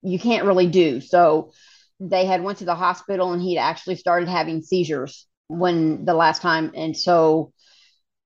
[0.02, 1.00] you can't really do.
[1.00, 1.52] So
[2.00, 6.40] they had went to the hospital and he'd actually started having seizures when the last
[6.40, 7.52] time, and so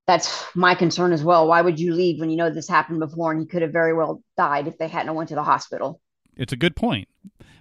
[0.07, 1.47] that's my concern as well.
[1.47, 3.93] Why would you leave when you know this happened before and he could have very
[3.93, 5.99] well died if they hadn't went to the hospital?
[6.37, 7.07] It's a good point.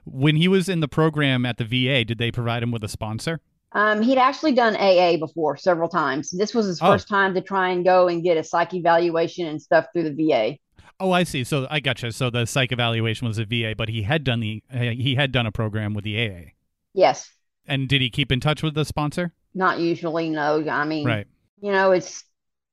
[0.05, 2.89] When he was in the program at the VA, did they provide him with a
[2.89, 3.41] sponsor?
[3.75, 6.31] Um, he'd actually done AA before several times.
[6.31, 6.87] This was his Oh.
[6.93, 10.13] first time to try and go and get a psych evaluation and stuff through the
[10.15, 10.59] VA.
[11.01, 11.43] Oh, I see.
[11.43, 12.13] So I gotcha.
[12.13, 15.45] So the psych evaluation was a VA, but he had done the he had done
[15.47, 16.53] a program with the AA.
[16.95, 17.29] Yes,
[17.67, 19.33] And did he keep in touch with the sponsor?
[19.57, 20.31] not usually.
[20.31, 21.27] No, I mean, Right.
[21.61, 22.25] you know, it's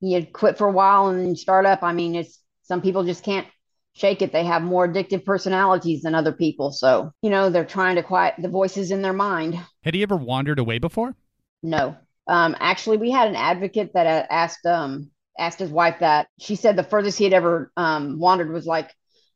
[0.01, 1.81] you quit for a while and then start up.
[1.83, 3.47] I mean, it's some people just can't
[3.93, 4.31] shake it.
[4.31, 6.71] They have more addictive personalities than other people.
[6.71, 9.59] So, you know, they're trying to quiet the voices in their mind.
[9.83, 11.15] Had he ever wandered away before?
[11.63, 11.95] No.
[12.27, 16.27] Um, actually, we had an advocate that uh, asked um asked his wife that.
[16.39, 18.91] She said the furthest he had ever um wandered was like,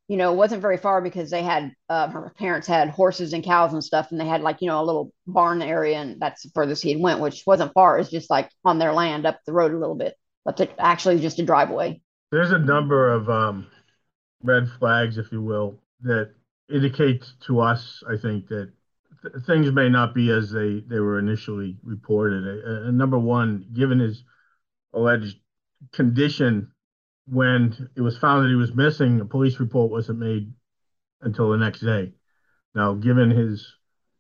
[0.08, 3.44] you know, it wasn't very far because they had uh, her parents had horses and
[3.44, 6.44] cows and stuff, and they had like you know a little barn area, and that's
[6.44, 7.98] the furthest he had went, which wasn't far.
[7.98, 10.16] It's just like on their land up the road a little bit,
[10.46, 12.02] but it's actually just a driveway.
[12.32, 13.68] There's a number of um,
[14.46, 16.34] red flags, if you will, that
[16.74, 18.72] indicate to us, I think, that
[19.22, 22.64] th- things may not be as they, they were initially reported.
[22.66, 24.24] Uh, number one, given his
[24.94, 25.38] alleged
[25.92, 26.72] condition,
[27.28, 30.54] when it was found that he was missing, a police report wasn't made
[31.22, 32.14] until the next day.
[32.76, 33.74] Now, given his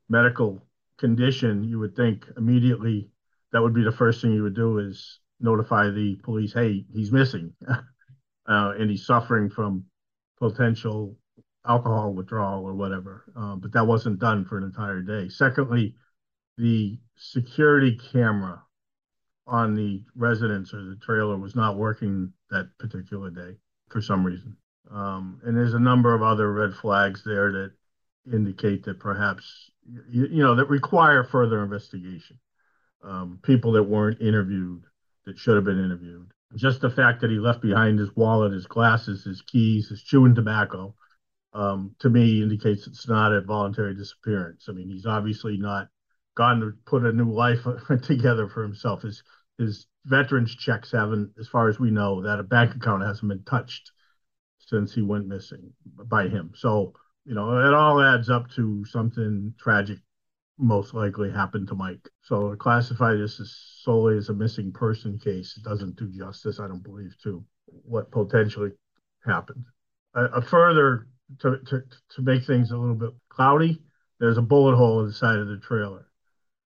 [0.09, 0.65] medical
[0.97, 3.09] condition, you would think immediately
[3.51, 7.11] that would be the first thing you would do is notify the police, hey, he's
[7.11, 7.53] missing.
[7.67, 7.79] uh,
[8.47, 9.85] and he's suffering from
[10.39, 11.15] potential
[11.67, 13.25] alcohol withdrawal or whatever.
[13.35, 15.29] Uh, but that wasn't done for an entire day.
[15.29, 15.95] Secondly,
[16.57, 18.61] the security camera
[19.47, 23.55] on the residence or the trailer was not working that particular day
[23.89, 24.55] for some reason.
[24.91, 27.71] Um, and there's a number of other red flags there that
[28.31, 29.71] indicate that perhaps,
[30.09, 32.39] you, you know, that require further investigation.
[33.03, 34.83] Um, people that weren't interviewed
[35.25, 36.31] that should have been interviewed.
[36.55, 40.35] Just the fact that he left behind his wallet, his glasses, his keys, his chewing
[40.35, 40.95] tobacco,
[41.53, 44.65] um, to me indicates it's not a voluntary disappearance.
[44.69, 45.89] I mean, he's obviously not
[46.35, 47.65] gone to put a new life
[48.03, 49.01] together for himself.
[49.01, 49.23] His
[49.57, 53.43] his veterans checks haven't, as far as we know, that a bank account hasn't been
[53.43, 53.91] touched
[54.59, 56.51] since he went missing by him.
[56.55, 56.93] So,
[57.25, 59.99] you know, it all adds up to something tragic
[60.57, 62.09] most likely happened to Mike.
[62.21, 66.59] So to classify this as solely as a missing person case, it doesn't do justice,
[66.59, 68.71] I don't believe, to what potentially
[69.25, 69.65] happened.
[70.13, 71.07] A, a further
[71.39, 71.83] to, to
[72.15, 73.81] to make things a little bit cloudy,
[74.19, 76.07] there's a bullet hole in the side of the trailer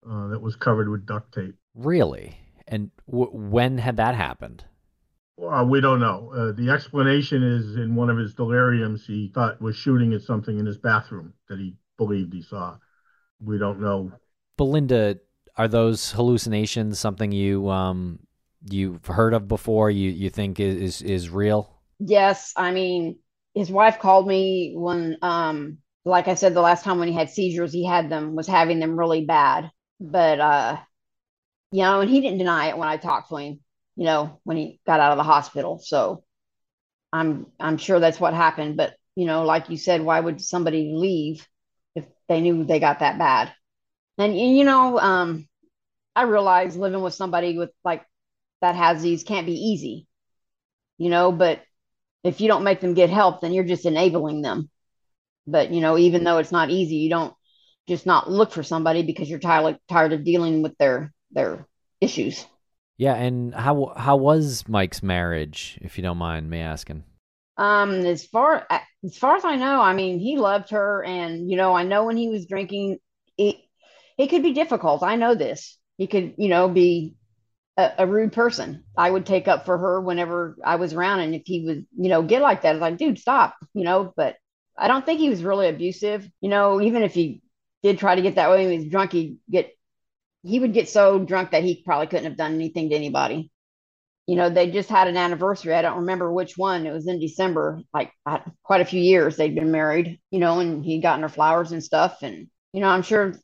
[0.09, 1.57] uh, that was covered with duct tape.
[1.75, 2.39] Really?
[2.69, 4.65] And w- when had that happened?
[5.43, 6.31] Uh, we don't know.
[6.33, 10.59] Uh, the explanation is in one of his deliriums, he thought was shooting at something
[10.59, 12.77] in his bathroom that he believed he saw.
[13.45, 14.13] We don't know.
[14.57, 15.19] Belinda,
[15.57, 18.21] are those hallucinations something you um
[18.71, 19.91] you've heard of before?
[19.91, 21.81] You you think is is, is real?
[21.99, 23.19] Yes, I mean,
[23.55, 27.31] his wife called me when, um, like I said, the last time when he had
[27.31, 29.71] seizures, he had them, was having them really bad.
[30.01, 30.79] But, uh,
[31.71, 33.61] you know, and he didn't deny it when I talked to him,
[33.95, 35.79] you know, when he got out of the hospital.
[35.79, 36.25] So
[37.13, 38.77] I'm, I'm sure that's what happened.
[38.77, 41.47] But, you know, like you said, why would somebody leave if
[42.29, 43.53] they knew they got that bad?
[44.19, 45.49] And, you know, um,
[46.15, 48.05] I realize living with somebody with like
[48.61, 50.07] that has these can't be easy,
[50.99, 51.63] you know, but
[52.23, 54.71] if you don't make them get help, then you're just enabling them.
[55.47, 57.35] But you know, even though it's not easy, you don't
[57.89, 61.67] just not look for somebody because you're tired tired of dealing with their their
[62.01, 62.47] issues.
[62.97, 67.05] Yeah, and how how was Mike's marriage, if you don't mind me asking?
[67.63, 68.67] Um, as far
[69.05, 72.07] as far as I know, I mean, he loved her, and you know, I know
[72.07, 72.99] when he was drinking,
[73.39, 73.57] it
[74.19, 75.05] it could be difficult.
[75.05, 75.79] I know this.
[75.97, 77.15] He could, you know, be
[77.77, 78.85] a, a rude person.
[78.99, 82.09] I would take up for her whenever I was around, and if he would, you
[82.09, 84.13] know, get like that, I was like, dude, stop, you know.
[84.17, 84.39] But
[84.77, 86.29] I don't think he was really abusive.
[86.41, 87.43] You know, even if he
[87.85, 89.71] did try to get that way he was drunk, he'd get
[90.43, 93.53] he would get so drunk that he probably couldn't have done anything to anybody.
[94.27, 95.75] You know, they just had an anniversary.
[95.75, 96.87] I don't remember which one.
[96.87, 98.13] It was in December, like
[98.63, 101.83] quite a few years they'd been married, you know, and he'd gotten her flowers and
[101.83, 102.23] stuff.
[102.23, 103.35] And, you know, I'm sure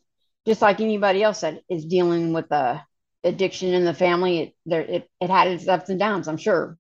[0.47, 2.85] just like anybody else that is dealing with a
[3.25, 6.79] addiction in the family, it, there, it, it had its ups and downs, I'm sure.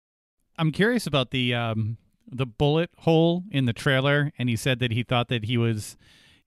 [0.57, 1.99] I'm curious about the, um,
[2.31, 4.33] the bullet hole in the trailer.
[4.39, 5.97] And he said that he thought that he was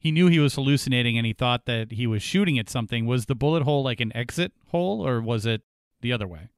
[0.02, 3.06] he knew he was hallucinating and he thought that he was shooting at something.
[3.06, 5.62] Was the bullet hole like an exit hole or was it
[6.02, 6.50] the other way?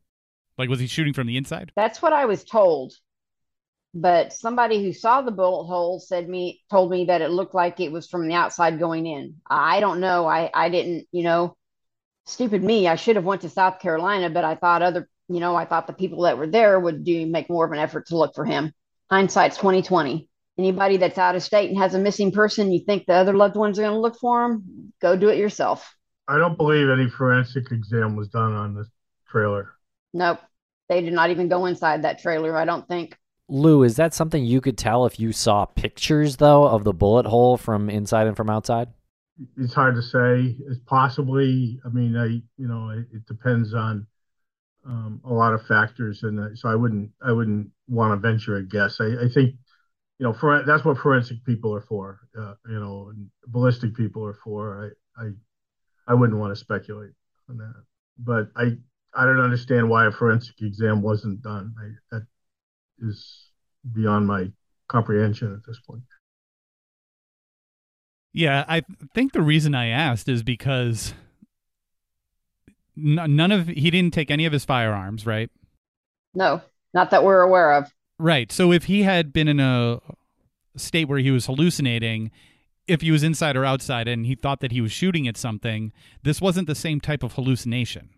[0.57, 1.71] Like, was he shooting from the inside?
[1.75, 2.93] That's what I was told.
[3.95, 7.79] But somebody who saw the bullet hole said me told me that it looked like
[7.79, 9.35] it was from the outside going in.
[9.47, 10.25] I don't know.
[10.27, 11.55] I I didn't, you know,
[12.25, 12.87] stupid me.
[12.87, 15.85] I should have went to South Carolina, but I thought other, you know, I thought
[15.85, 18.45] the people that were there would do make more of an effort to look for
[18.45, 18.73] him.
[19.11, 23.05] Hindsight's twenty twenty anybody that's out of state and has a missing person, you think
[23.05, 25.95] the other loved ones are going to look for them, go do it yourself.
[26.27, 28.87] I don't believe any forensic exam was done on this
[29.27, 29.73] trailer.
[30.13, 30.39] Nope.
[30.89, 33.17] They did not even go inside that trailer, I don't think.
[33.49, 37.25] Lou, is that something you could tell if you saw pictures, though, of the bullet
[37.25, 38.89] hole from inside and from outside?
[39.57, 40.55] It's hard to say.
[40.67, 44.07] It's possibly, I mean, I, you know, it, it depends on
[44.85, 48.63] um, a lot of factors, and so I wouldn't, I wouldn't want to venture a
[48.63, 48.99] guess.
[48.99, 49.55] I, I think
[50.19, 52.19] you know, for, that's what forensic people are for.
[52.37, 54.93] Uh, you know, and ballistic people are for.
[55.17, 55.29] I, I,
[56.07, 57.11] I wouldn't want to speculate
[57.49, 57.83] on that,
[58.17, 58.77] but I,
[59.15, 61.73] I don't understand why a forensic exam wasn't done.
[61.79, 62.27] I, that
[62.99, 63.49] is
[63.93, 64.51] beyond my
[64.87, 66.03] comprehension at this point.
[68.33, 68.81] Yeah, I
[69.13, 71.13] think the reason I asked is because
[72.95, 75.51] none of he didn't take any of his firearms, right?
[76.33, 76.61] No,
[76.93, 77.93] not that we're aware of.
[78.17, 78.51] Right.
[78.51, 79.99] So if he had been in a
[80.75, 82.31] state where he was hallucinating,
[82.87, 85.91] if he was inside or outside and he thought that he was shooting at something,
[86.23, 88.09] this wasn't the same type of hallucination.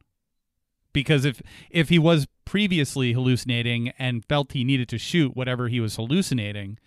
[0.96, 5.80] Because if if he was previously hallucinating and felt he needed to shoot whatever he
[5.80, 6.80] was hallucinating,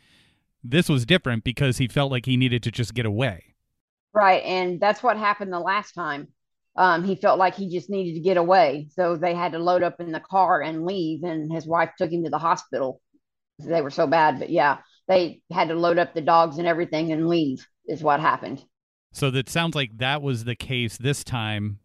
[0.65, 3.55] this was different because he felt like he needed to just get away.
[4.13, 6.29] Right, and that's what happened the last time.
[6.75, 9.83] Um, he felt like he just needed to get away, so they had to load
[9.83, 11.23] up in the car and leave.
[11.23, 13.01] And his wife took him to the hospital.
[13.59, 17.13] They were so bad, but yeah, they had to load up the dogs and everything
[17.13, 18.65] and leave is what happened
[19.13, 21.79] so that sounds like that was the case this time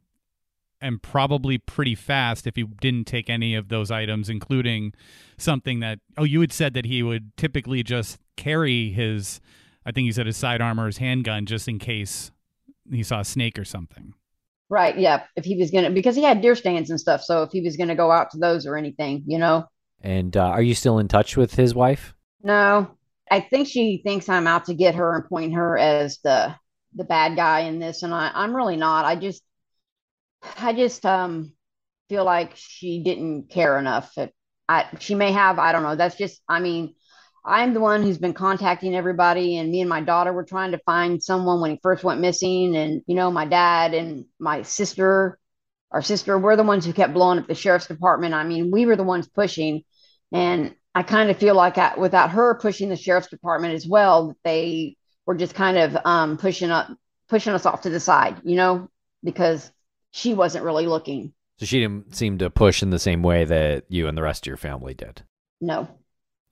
[0.84, 4.94] and probably pretty fast if he didn't take any of those items including
[5.38, 9.42] something that oh you had said that he would typically just carry his
[9.86, 12.32] i think he said his sidearm or his handgun just in case
[12.92, 14.14] he saw a snake or something.
[14.70, 17.52] Right yeah if he was gonna because he had deer stands and stuff so if
[17.52, 19.66] he was gonna go out to those or anything you know?
[20.02, 22.14] And uh, are you still in touch with his wife?
[22.44, 22.92] No.
[23.32, 26.56] I think she thinks I'm out to get her and point her as the
[26.96, 29.06] the bad guy in this, and I, I'm really not.
[29.06, 29.42] I just
[30.58, 31.54] I just um
[32.10, 34.18] feel like she didn't care enough.
[34.70, 35.60] I she may have.
[35.60, 35.96] I don't know.
[35.96, 36.42] That's just.
[36.48, 36.96] I mean,
[37.46, 40.80] I'm the one who's been contacting everybody, and me and my daughter were trying to
[40.80, 45.40] find someone when he first went missing, and you know, my dad and my sister,
[45.92, 48.34] our sister, we're the ones who kept blowing up the sheriff's department.
[48.34, 49.84] I mean, we were the ones pushing,
[50.32, 54.36] and I kind of feel like I, without her pushing the sheriff's department as well,
[54.44, 56.90] they were just kind of um, pushing up,
[57.30, 58.90] pushing us off to the side, you know,
[59.24, 59.72] because
[60.14, 61.34] she wasn't really looking.
[61.58, 64.44] So she didn't seem to push in the same way that you and the rest
[64.44, 65.24] of your family did.
[65.60, 65.88] No.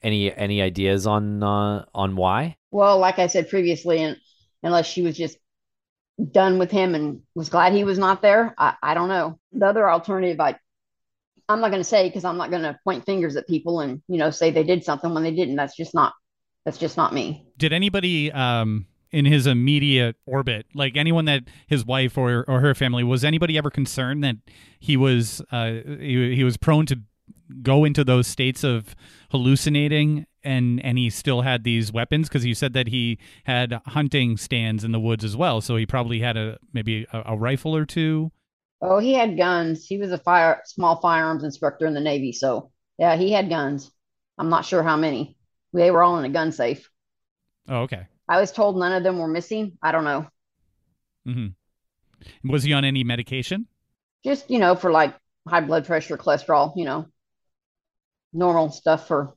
[0.02, 2.58] Any any ideas on uh, on why?
[2.72, 4.18] Well, like I said previously, and
[4.64, 5.38] unless she was just
[6.32, 9.40] done with him and was glad he was not there, I, I don't know.
[9.54, 10.56] The other alternative I
[11.48, 14.02] I'm not going to say because I'm not going to point fingers at people and
[14.08, 15.56] you know say they did something when they didn't.
[15.56, 16.14] That's just not
[16.66, 17.46] that's just not me.
[17.58, 22.74] Did anybody um in his immediate orbit, like anyone that his wife or or her
[22.76, 24.38] family was anybody ever concerned that
[24.80, 27.00] he was uh he, he was prone to
[27.62, 28.96] go into those states of
[29.32, 34.38] hallucinating and and he still had these weapons because you said that he had hunting
[34.38, 37.76] stands in the woods as well so he probably had a maybe a, a rifle
[37.76, 38.32] or two
[38.82, 39.86] Oh, he had guns.
[39.88, 42.32] He was a fire small firearms instructor in the Navy.
[42.32, 43.92] So yeah, he had guns.
[44.38, 45.38] I'm not sure how many.
[45.74, 46.90] They were all in a gun safe.
[47.68, 48.08] Oh, okay.
[48.28, 49.78] I was told none of them were missing.
[49.82, 50.28] I don't know.
[51.28, 52.50] Mm-hmm.
[52.50, 53.68] Was he on any medication?
[54.24, 55.16] Just you know, for like
[55.48, 56.74] high blood pressure, cholesterol.
[56.76, 57.08] You know,
[58.34, 59.36] normal stuff for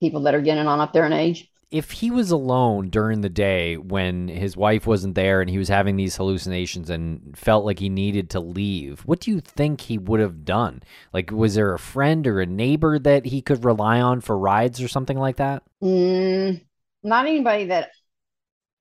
[0.00, 3.28] people that are getting on up there in age if he was alone during the
[3.28, 7.80] day when his wife wasn't there and he was having these hallucinations and felt like
[7.80, 10.80] he needed to leave, what do you think he would have done?
[11.12, 14.80] Like, was there a friend or a neighbor that he could rely on for rides
[14.80, 15.64] or something like that?
[15.82, 16.64] Mm,
[17.02, 17.90] not anybody that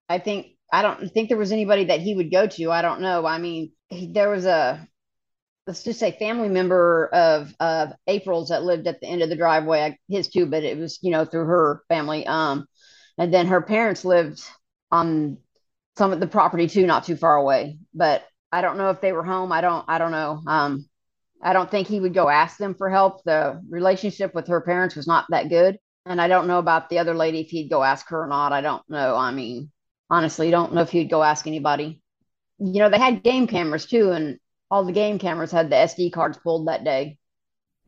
[0.10, 2.72] I think, I don't think there was anybody that he would go to.
[2.72, 3.26] I don't know.
[3.26, 4.88] I mean, there was a,
[5.68, 9.36] let's just say family member of of April's that lived at the end of the
[9.36, 9.82] driveway.
[9.82, 12.26] I, his too, but it was you know through her family.
[12.28, 12.66] Um,
[13.18, 14.42] and then her parents lived
[14.92, 15.38] on
[15.98, 17.78] some of the property too, not too far away.
[17.94, 19.52] But I don't know if they were home.
[19.52, 19.86] I don't.
[19.88, 20.42] I don't know.
[20.48, 20.86] Um,
[21.42, 23.24] I don't think he would go ask them for help.
[23.24, 27.00] The relationship with her parents was not that good, and I don't know about the
[27.00, 28.54] other lady if he'd go ask her or not.
[28.54, 29.16] I don't know.
[29.16, 29.72] I mean,
[30.14, 32.00] honestly, don't know if he'd go ask anybody.
[32.60, 34.38] You know, they had game cameras too, and
[34.70, 37.18] all the game cameras had the SD cards pulled that day.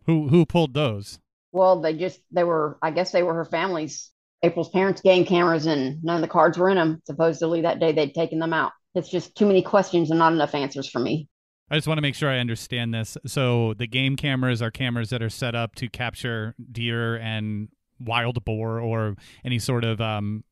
[0.07, 1.19] Who who pulled those?
[1.51, 4.11] Well, they just they were I guess they were her family's
[4.41, 7.01] April's parents' game cameras, and none of the cards were in them.
[7.05, 8.71] Supposedly that day they'd taken them out.
[8.95, 11.27] It's just too many questions and not enough answers for me.
[11.69, 13.17] I just want to make sure I understand this.
[13.27, 17.69] So the game cameras are cameras that are set up to capture deer and
[17.99, 20.43] wild boar or any sort of um,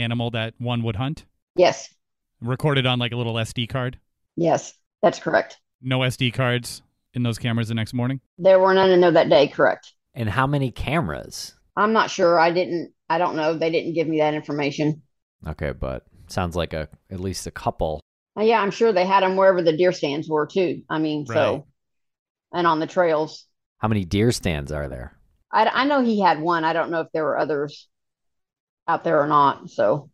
[0.00, 1.24] animal that one would hunt.
[1.56, 1.92] Yes.
[2.40, 3.98] Recorded on like a little SD card.
[4.36, 4.72] Yes,
[5.02, 5.58] that's correct.
[5.82, 6.82] No SD cards
[7.14, 8.20] in those cameras the next morning.
[8.38, 9.48] There were none in there that day.
[9.48, 9.92] Correct.
[10.14, 11.54] And how many cameras?
[11.76, 12.38] I'm not sure.
[12.38, 12.92] I didn't.
[13.08, 13.54] I don't know.
[13.54, 15.02] They didn't give me that information.
[15.46, 18.00] Okay, but sounds like a at least a couple.
[18.38, 20.82] Uh, yeah, I'm sure they had them wherever the deer stands were too.
[20.88, 21.34] I mean, Right.
[21.34, 21.66] so
[22.52, 23.46] and on the trails.
[23.78, 25.16] How many deer stands are there?
[25.52, 26.64] I, I know he had one.
[26.64, 27.88] I don't know if there were others
[28.90, 29.70] out there or not.
[29.70, 30.10] So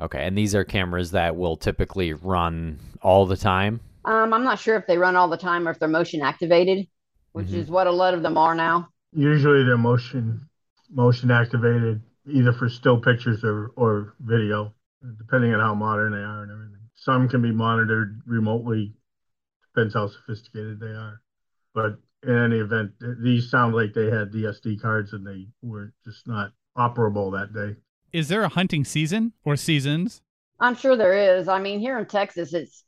[0.00, 3.80] Okay, and these are cameras that will typically run all the time.
[4.04, 6.88] um, I'm not sure if they run all the time or if they're motion activated,
[7.32, 7.54] which Mhm.
[7.54, 8.88] is what a lot of them are now.
[9.12, 10.40] Usually they're motion
[10.90, 14.74] motion activated, either for still pictures or or video,
[15.18, 16.80] depending on how modern they are and everything.
[16.94, 18.94] Some can be monitored remotely,
[19.74, 21.22] depends how sophisticated they are.
[21.74, 22.92] But in any event,
[23.22, 27.52] these sound like they had the SD cards and they were just not operable that
[27.52, 27.76] day.
[28.12, 30.20] Is there a hunting season or seasons?
[30.60, 31.48] I'm sure there is.
[31.48, 32.84] I mean, here in Texas, it's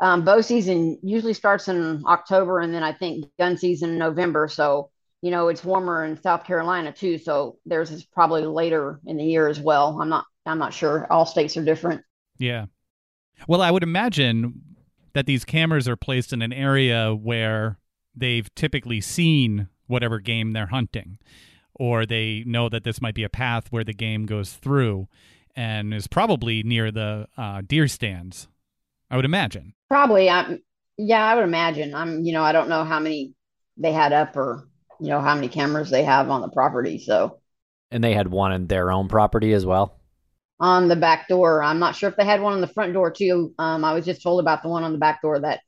[0.00, 4.48] um, bow season usually starts in October, and then I think gun season in November.
[4.48, 4.90] So
[5.22, 7.18] you know, it's warmer in South Carolina too.
[7.18, 10.00] So theirs is probably later in the year as well.
[10.00, 10.24] I'm not.
[10.46, 11.06] I'm not sure.
[11.10, 12.02] All states are different.
[12.38, 12.66] Yeah.
[13.46, 14.62] Well, I would imagine
[15.12, 17.78] that these cameras are placed in an area where
[18.14, 21.18] they've typically seen whatever game they're hunting,
[21.78, 25.08] or they know that this might be a path where the game goes through
[25.56, 28.48] and is probably near the uh, deer stands.
[29.10, 29.74] I would imagine.
[29.88, 30.28] Probably.
[30.30, 30.62] I'm.
[30.96, 31.94] Yeah, I would imagine.
[31.94, 32.24] I'm.
[32.24, 33.34] You know, I don't know how many
[33.76, 34.68] they had up or
[35.00, 36.98] you know how many cameras they have on the property.
[36.98, 37.40] So
[37.90, 40.00] And they had one in their own property as well.
[40.60, 41.62] on the back door.
[41.62, 43.54] I'm not sure if they had one on the front door too.
[43.58, 45.60] Um, I was just told about the one on the back door that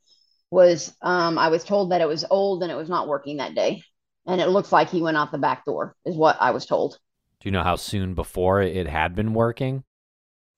[0.51, 0.95] was.
[1.03, 3.83] Um, I was told that it was old and it was not working that day,
[4.27, 6.99] and it looks like he went out the back door, is what I was told.
[7.41, 9.85] Do you know how soon before it had been working?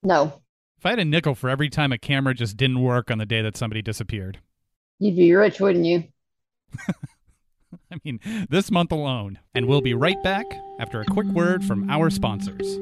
[0.03, 0.41] No,
[0.79, 3.27] If I had a nickel for every time a camera just didn't work on the
[3.27, 4.39] day that somebody disappeared,
[4.99, 6.05] you'd be rich, wouldn't you?
[7.93, 8.19] I mean,
[8.51, 9.39] this month alone.
[9.55, 10.47] And we'll be right back
[10.81, 12.77] after a quick word from our sponsors.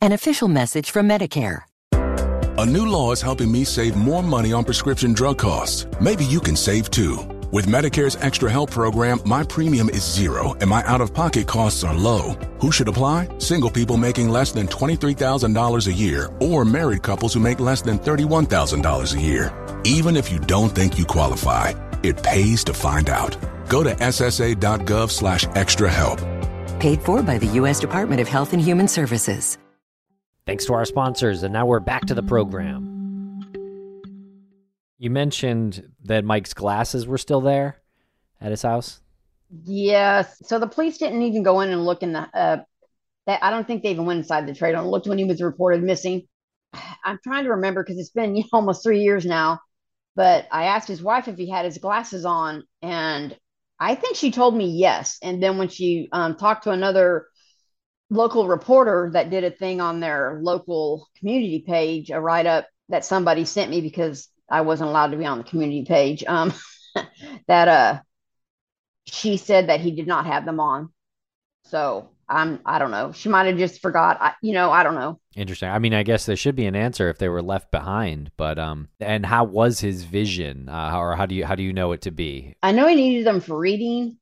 [0.00, 1.62] An official message from Medicare.
[1.92, 5.86] A new law is helping me save more money on prescription drug costs.
[6.00, 7.16] Maybe you can save too.
[7.54, 11.84] With Medicare's Extra Help program, my premium is zero and my out of pocket costs
[11.84, 12.32] are low.
[12.58, 13.28] Who should apply?
[13.38, 18.00] Single people making less than $23,000 a year or married couples who make less than
[18.00, 19.52] $31,000 a year.
[19.84, 23.36] Even if you don't think you qualify, it pays to find out.
[23.68, 26.18] Go to ssa.gov slash extra help.
[26.80, 27.78] Paid for by the U.S.
[27.78, 29.58] Department of Health and Human Services.
[30.44, 32.93] Thanks to our sponsors, and now we're back to the program.
[35.04, 37.76] You mentioned that Mike's glasses were still there
[38.40, 39.02] at his house.
[39.50, 40.40] Yes.
[40.46, 42.20] So the police didn't even go in and look in the.
[42.20, 42.62] Uh,
[43.26, 45.42] that I don't think they even went inside the trailer and looked when he was
[45.42, 46.26] reported missing.
[47.04, 49.60] I'm trying to remember because it's been almost three years now.
[50.16, 53.36] But I asked his wife if he had his glasses on, and
[53.78, 55.18] I think she told me yes.
[55.20, 57.26] And then when she um, talked to another
[58.08, 63.04] local reporter that did a thing on their local community page, a write up that
[63.04, 66.22] somebody sent me because I wasn't allowed to be on the community page.
[66.28, 66.52] Um,
[67.48, 68.00] that uh,
[69.04, 70.92] she said that he did not have them on.
[71.64, 73.10] So I'm I don't know.
[73.10, 74.18] She might have just forgot.
[74.20, 75.18] I, you know, I don't know.
[75.34, 75.70] Interesting.
[75.70, 78.56] I mean, I guess there should be an answer if they were left behind, but
[78.60, 81.90] um, and how was his vision, uh, or how do you how do you know
[81.90, 82.54] it to be?
[82.62, 84.18] I know he needed them for reading,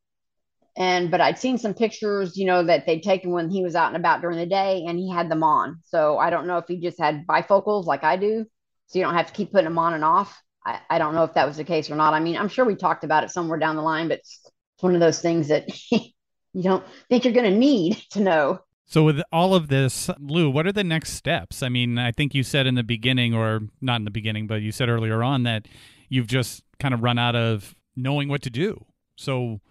[0.78, 3.88] and but I'd seen some pictures, you know, that they'd taken when he was out
[3.88, 5.80] and about during the day, and he had them on.
[5.84, 8.46] So I don't know if he just had bifocals like I do,
[8.92, 10.42] so you don't have to keep putting them on and off.
[10.66, 12.12] I, I don't know if that was the case or not.
[12.12, 14.94] I mean, I'm sure we talked about it somewhere down the line, but it's one
[14.94, 18.60] of those things that you don't think you're going to need to know.
[18.84, 21.62] So, with all of this, Lou, what are the next steps?
[21.62, 24.60] I mean, I think you said in the beginning, or not in the beginning, but
[24.60, 25.66] you said earlier on that
[26.10, 28.84] you've just kind of run out of knowing what to do.
[29.16, 29.62] So,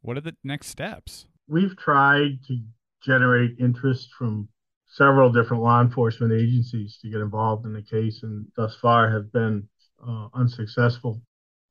[0.00, 1.26] what are the next steps?
[1.46, 2.58] We've tried to
[3.04, 4.48] generate interest from
[4.94, 9.32] several different law enforcement agencies to get involved in the case, and thus far have
[9.32, 9.68] been
[10.06, 11.20] uh, unsuccessful.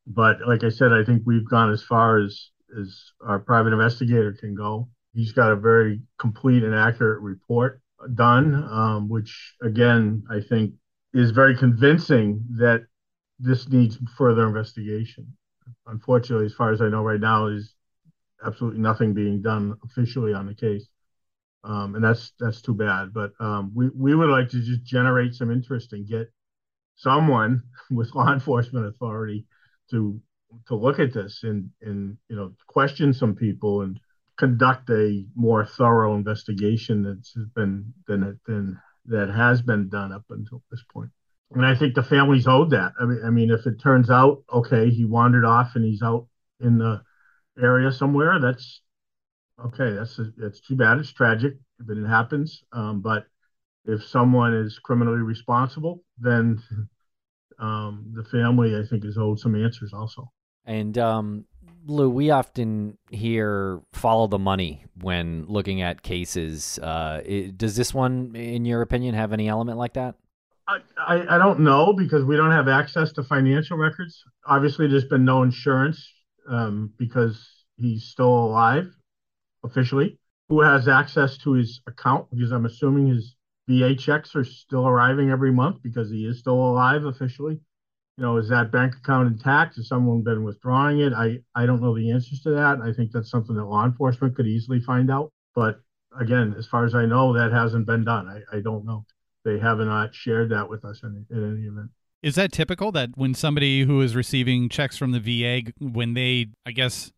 [0.05, 2.49] But like I said, I think we've gone as far as
[2.79, 4.89] as our private investigator can go.
[5.13, 7.81] He's got a very complete and accurate report
[8.13, 10.73] done, um, which again I think
[11.13, 12.81] is very convincing that
[13.39, 15.37] this needs further investigation.
[15.87, 17.73] Unfortunately, as far as I know right now, is
[18.45, 20.87] absolutely nothing being done officially on the case,
[21.63, 23.13] um, and that's that's too bad.
[23.13, 26.31] But um, we we would like to just generate some interest and get
[26.95, 29.45] someone with law enforcement authority
[29.91, 30.19] to
[30.67, 33.99] to look at this and and you know question some people and
[34.37, 40.61] conduct a more thorough investigation that's been than than that has been done up until
[40.71, 41.11] this point.
[41.51, 42.93] And I think the families owed that.
[42.99, 46.27] I mean, I mean, if it turns out okay, he wandered off and he's out
[46.59, 47.01] in the
[47.61, 48.81] area somewhere, that's
[49.65, 49.93] okay.
[49.93, 50.97] That's that's too bad.
[50.97, 52.63] It's tragic if it happens.
[52.71, 53.25] Um, but
[53.85, 56.61] if someone is criminally responsible, then
[57.59, 60.31] um, the family, I think, is owed some answers also.
[60.65, 61.45] And um,
[61.85, 66.79] Lou, we often hear follow the money when looking at cases.
[66.79, 70.15] Uh, it, does this one, in your opinion, have any element like that?
[70.67, 74.23] I, I, I don't know because we don't have access to financial records.
[74.45, 76.09] Obviously, there's been no insurance
[76.47, 78.89] um, because he's still alive
[79.63, 80.17] officially.
[80.49, 82.27] Who has access to his account?
[82.31, 83.35] Because I'm assuming his
[83.67, 87.59] VA checks are still arriving every month because he is still alive officially.
[88.17, 89.77] You know, is that bank account intact?
[89.77, 91.13] Has someone been withdrawing it?
[91.13, 92.79] I, I don't know the answers to that.
[92.83, 95.31] I think that's something that law enforcement could easily find out.
[95.55, 95.79] But
[96.19, 98.27] again, as far as I know, that hasn't been done.
[98.27, 99.05] I, I don't know.
[99.45, 101.89] They have not shared that with us in, in any event.
[102.21, 106.47] Is that typical that when somebody who is receiving checks from the VA, when they,
[106.65, 107.11] I guess,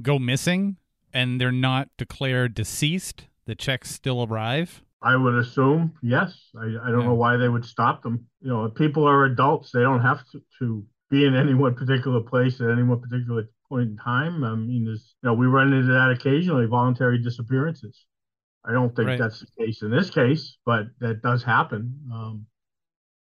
[0.00, 0.76] go missing
[1.12, 4.82] and they're not declared deceased, the checks still arrive?
[5.02, 6.50] I would assume yes.
[6.56, 7.06] I, I don't yeah.
[7.06, 8.26] know why they would stop them.
[8.40, 12.20] You know, people are adults; they don't have to, to be in any one particular
[12.20, 14.44] place at any one particular point in time.
[14.44, 18.04] I mean, there's you know we run into that occasionally, voluntary disappearances.
[18.64, 19.18] I don't think right.
[19.18, 21.98] that's the case in this case, but that does happen.
[22.12, 22.46] Um,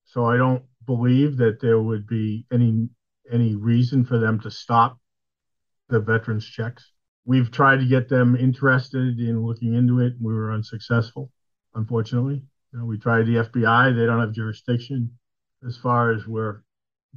[0.05, 2.89] so I don't believe that there would be any
[3.31, 4.99] any reason for them to stop
[5.89, 6.91] the veterans checks.
[7.25, 10.13] We've tried to get them interested in looking into it.
[10.19, 11.31] We were unsuccessful
[11.75, 12.41] unfortunately.
[12.73, 15.11] You know, we tried the FBI, they don't have jurisdiction.
[15.67, 16.63] As far as we're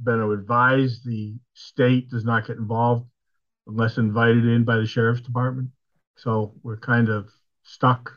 [0.03, 3.07] been advised, the state does not get involved
[3.67, 5.69] unless invited in by the sheriff's department.
[6.17, 7.29] So we're kind of
[7.63, 8.11] stuck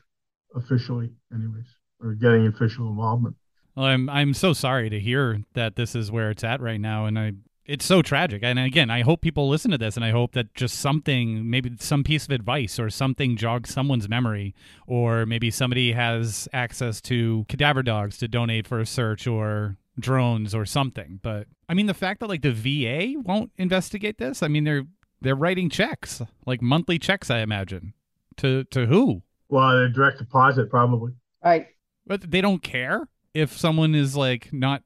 [0.55, 1.67] officially, anyways,
[2.03, 3.37] or getting official involvement.
[3.77, 7.07] Well, I'm I'm so sorry to hear that this is where it's at right now,
[7.07, 7.33] and I
[7.69, 8.43] it's so tragic.
[8.43, 11.77] And again, I hope people listen to this and I hope that just something, maybe
[11.79, 14.55] some piece of advice or something jogs someone's memory,
[14.87, 20.55] or maybe somebody has access to cadaver dogs to donate for a search or drones
[20.55, 21.21] or something.
[21.23, 24.87] But I mean, the fact that like the VA won't investigate this, I mean, they're
[25.21, 27.93] they're writing checks, like monthly checks, I imagine.
[28.39, 29.23] To to who?
[29.51, 31.13] Well, a direct deposit, probably.
[31.45, 31.67] Right.
[32.07, 34.83] But they don't care if someone is like not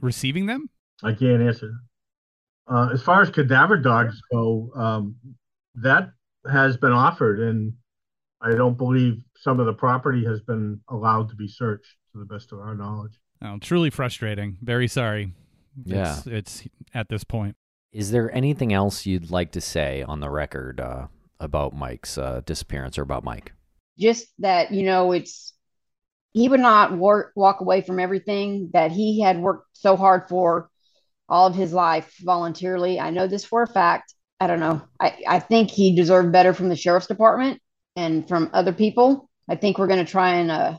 [0.00, 0.68] receiving them.
[1.02, 1.72] I can't answer.
[2.68, 5.16] Uh, as far as cadaver dogs go, um,
[5.76, 6.10] that
[6.50, 7.72] has been offered, and
[8.40, 12.24] I don't believe some of the property has been allowed to be searched, to the
[12.24, 13.12] best of our knowledge.
[13.42, 14.58] Oh, truly frustrating.
[14.62, 15.32] Very sorry.
[15.84, 16.64] Yeah, it's, it's
[16.94, 17.56] at this point.
[17.92, 21.06] Is there anything else you'd like to say on the record uh,
[21.38, 23.52] about Mike's uh, disappearance or about Mike?
[23.98, 25.52] Just that you know, it's
[26.32, 30.70] he would not work, walk away from everything that he had worked so hard for
[31.28, 33.00] all of his life voluntarily.
[33.00, 34.14] I know this for a fact.
[34.40, 34.82] I don't know.
[35.00, 37.60] I, I think he deserved better from the sheriff's department
[37.96, 39.28] and from other people.
[39.48, 40.78] I think we're going to try and uh,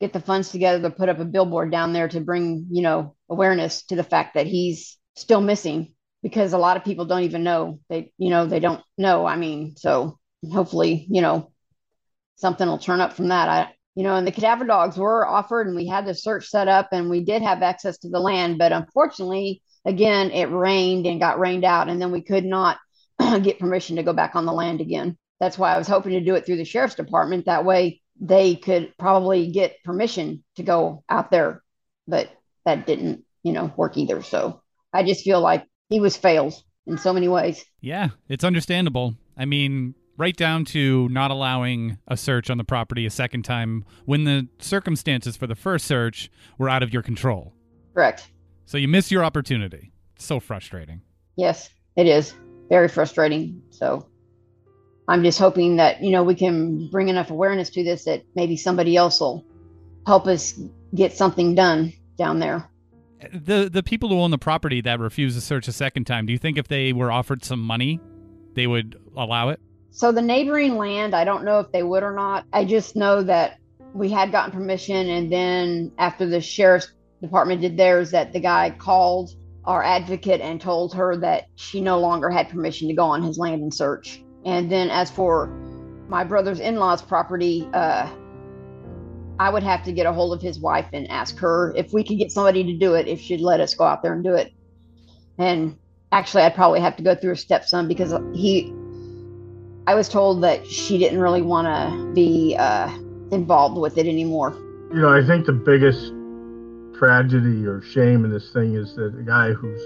[0.00, 3.14] get the funds together to put up a billboard down there to bring, you know,
[3.28, 7.44] awareness to the fact that he's still missing because a lot of people don't even
[7.44, 7.80] know.
[7.88, 9.26] They, you know, they don't know.
[9.26, 10.18] I mean, so
[10.50, 11.52] hopefully, you know,
[12.36, 13.48] something will turn up from that.
[13.48, 16.66] I, you know, and the cadaver dogs were offered and we had the search set
[16.66, 21.20] up and we did have access to the land, but unfortunately, again, it rained and
[21.20, 22.78] got rained out, and then we could not
[23.42, 25.16] get permission to go back on the land again.
[25.40, 27.46] That's why I was hoping to do it through the sheriff's department.
[27.46, 31.62] That way they could probably get permission to go out there,
[32.06, 32.30] but
[32.64, 34.22] that didn't, you know, work either.
[34.22, 34.62] So
[34.92, 36.54] I just feel like he was failed
[36.86, 37.64] in so many ways.
[37.80, 39.16] Yeah, it's understandable.
[39.36, 43.84] I mean, right down to not allowing a search on the property a second time
[44.04, 47.52] when the circumstances for the first search were out of your control.
[47.92, 48.28] Correct.
[48.66, 49.92] So you miss your opportunity.
[50.18, 51.00] so frustrating.
[51.36, 52.34] Yes, it is
[52.68, 53.62] very frustrating.
[53.70, 54.06] So
[55.08, 58.56] I'm just hoping that, you know, we can bring enough awareness to this that maybe
[58.56, 59.44] somebody else will
[60.06, 60.58] help us
[60.94, 62.70] get something done down there.
[63.32, 66.32] The the people who own the property that refuse to search a second time, do
[66.32, 68.00] you think if they were offered some money,
[68.54, 69.60] they would allow it?
[69.90, 72.46] So the neighboring land, I don't know if they would or not.
[72.52, 73.58] I just know that
[73.94, 76.92] we had gotten permission and then after the sheriff's
[77.24, 79.30] department did theirs that the guy called
[79.64, 83.38] our advocate and told her that she no longer had permission to go on his
[83.38, 84.22] land and search.
[84.44, 85.48] And then as for
[86.08, 88.08] my brother's in-laws property, uh,
[89.38, 92.04] I would have to get a hold of his wife and ask her if we
[92.04, 94.34] could get somebody to do it, if she'd let us go out there and do
[94.34, 94.52] it.
[95.38, 95.76] And
[96.12, 98.72] actually, I'd probably have to go through her stepson because he,
[99.86, 102.88] I was told that she didn't really want to be uh,
[103.32, 104.52] involved with it anymore.
[104.92, 106.13] You know, I think the biggest
[106.94, 109.80] tragedy or shame in this thing is that a guy who's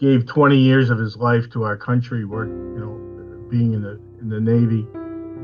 [0.00, 4.00] gave 20 years of his life to our country, work, you know, being in the
[4.20, 4.86] in the Navy,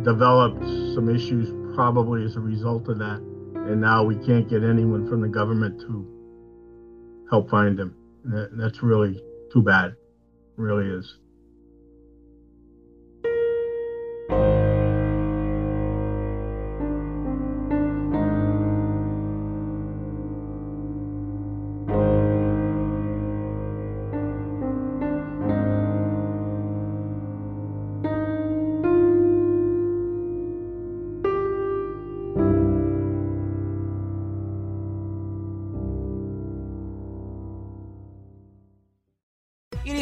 [0.05, 0.63] developed
[0.95, 3.21] some issues probably as a result of that,
[3.55, 6.07] and now we can't get anyone from the government to
[7.31, 7.95] help find him.
[8.25, 9.97] That, that's really too bad,
[10.57, 11.19] really is.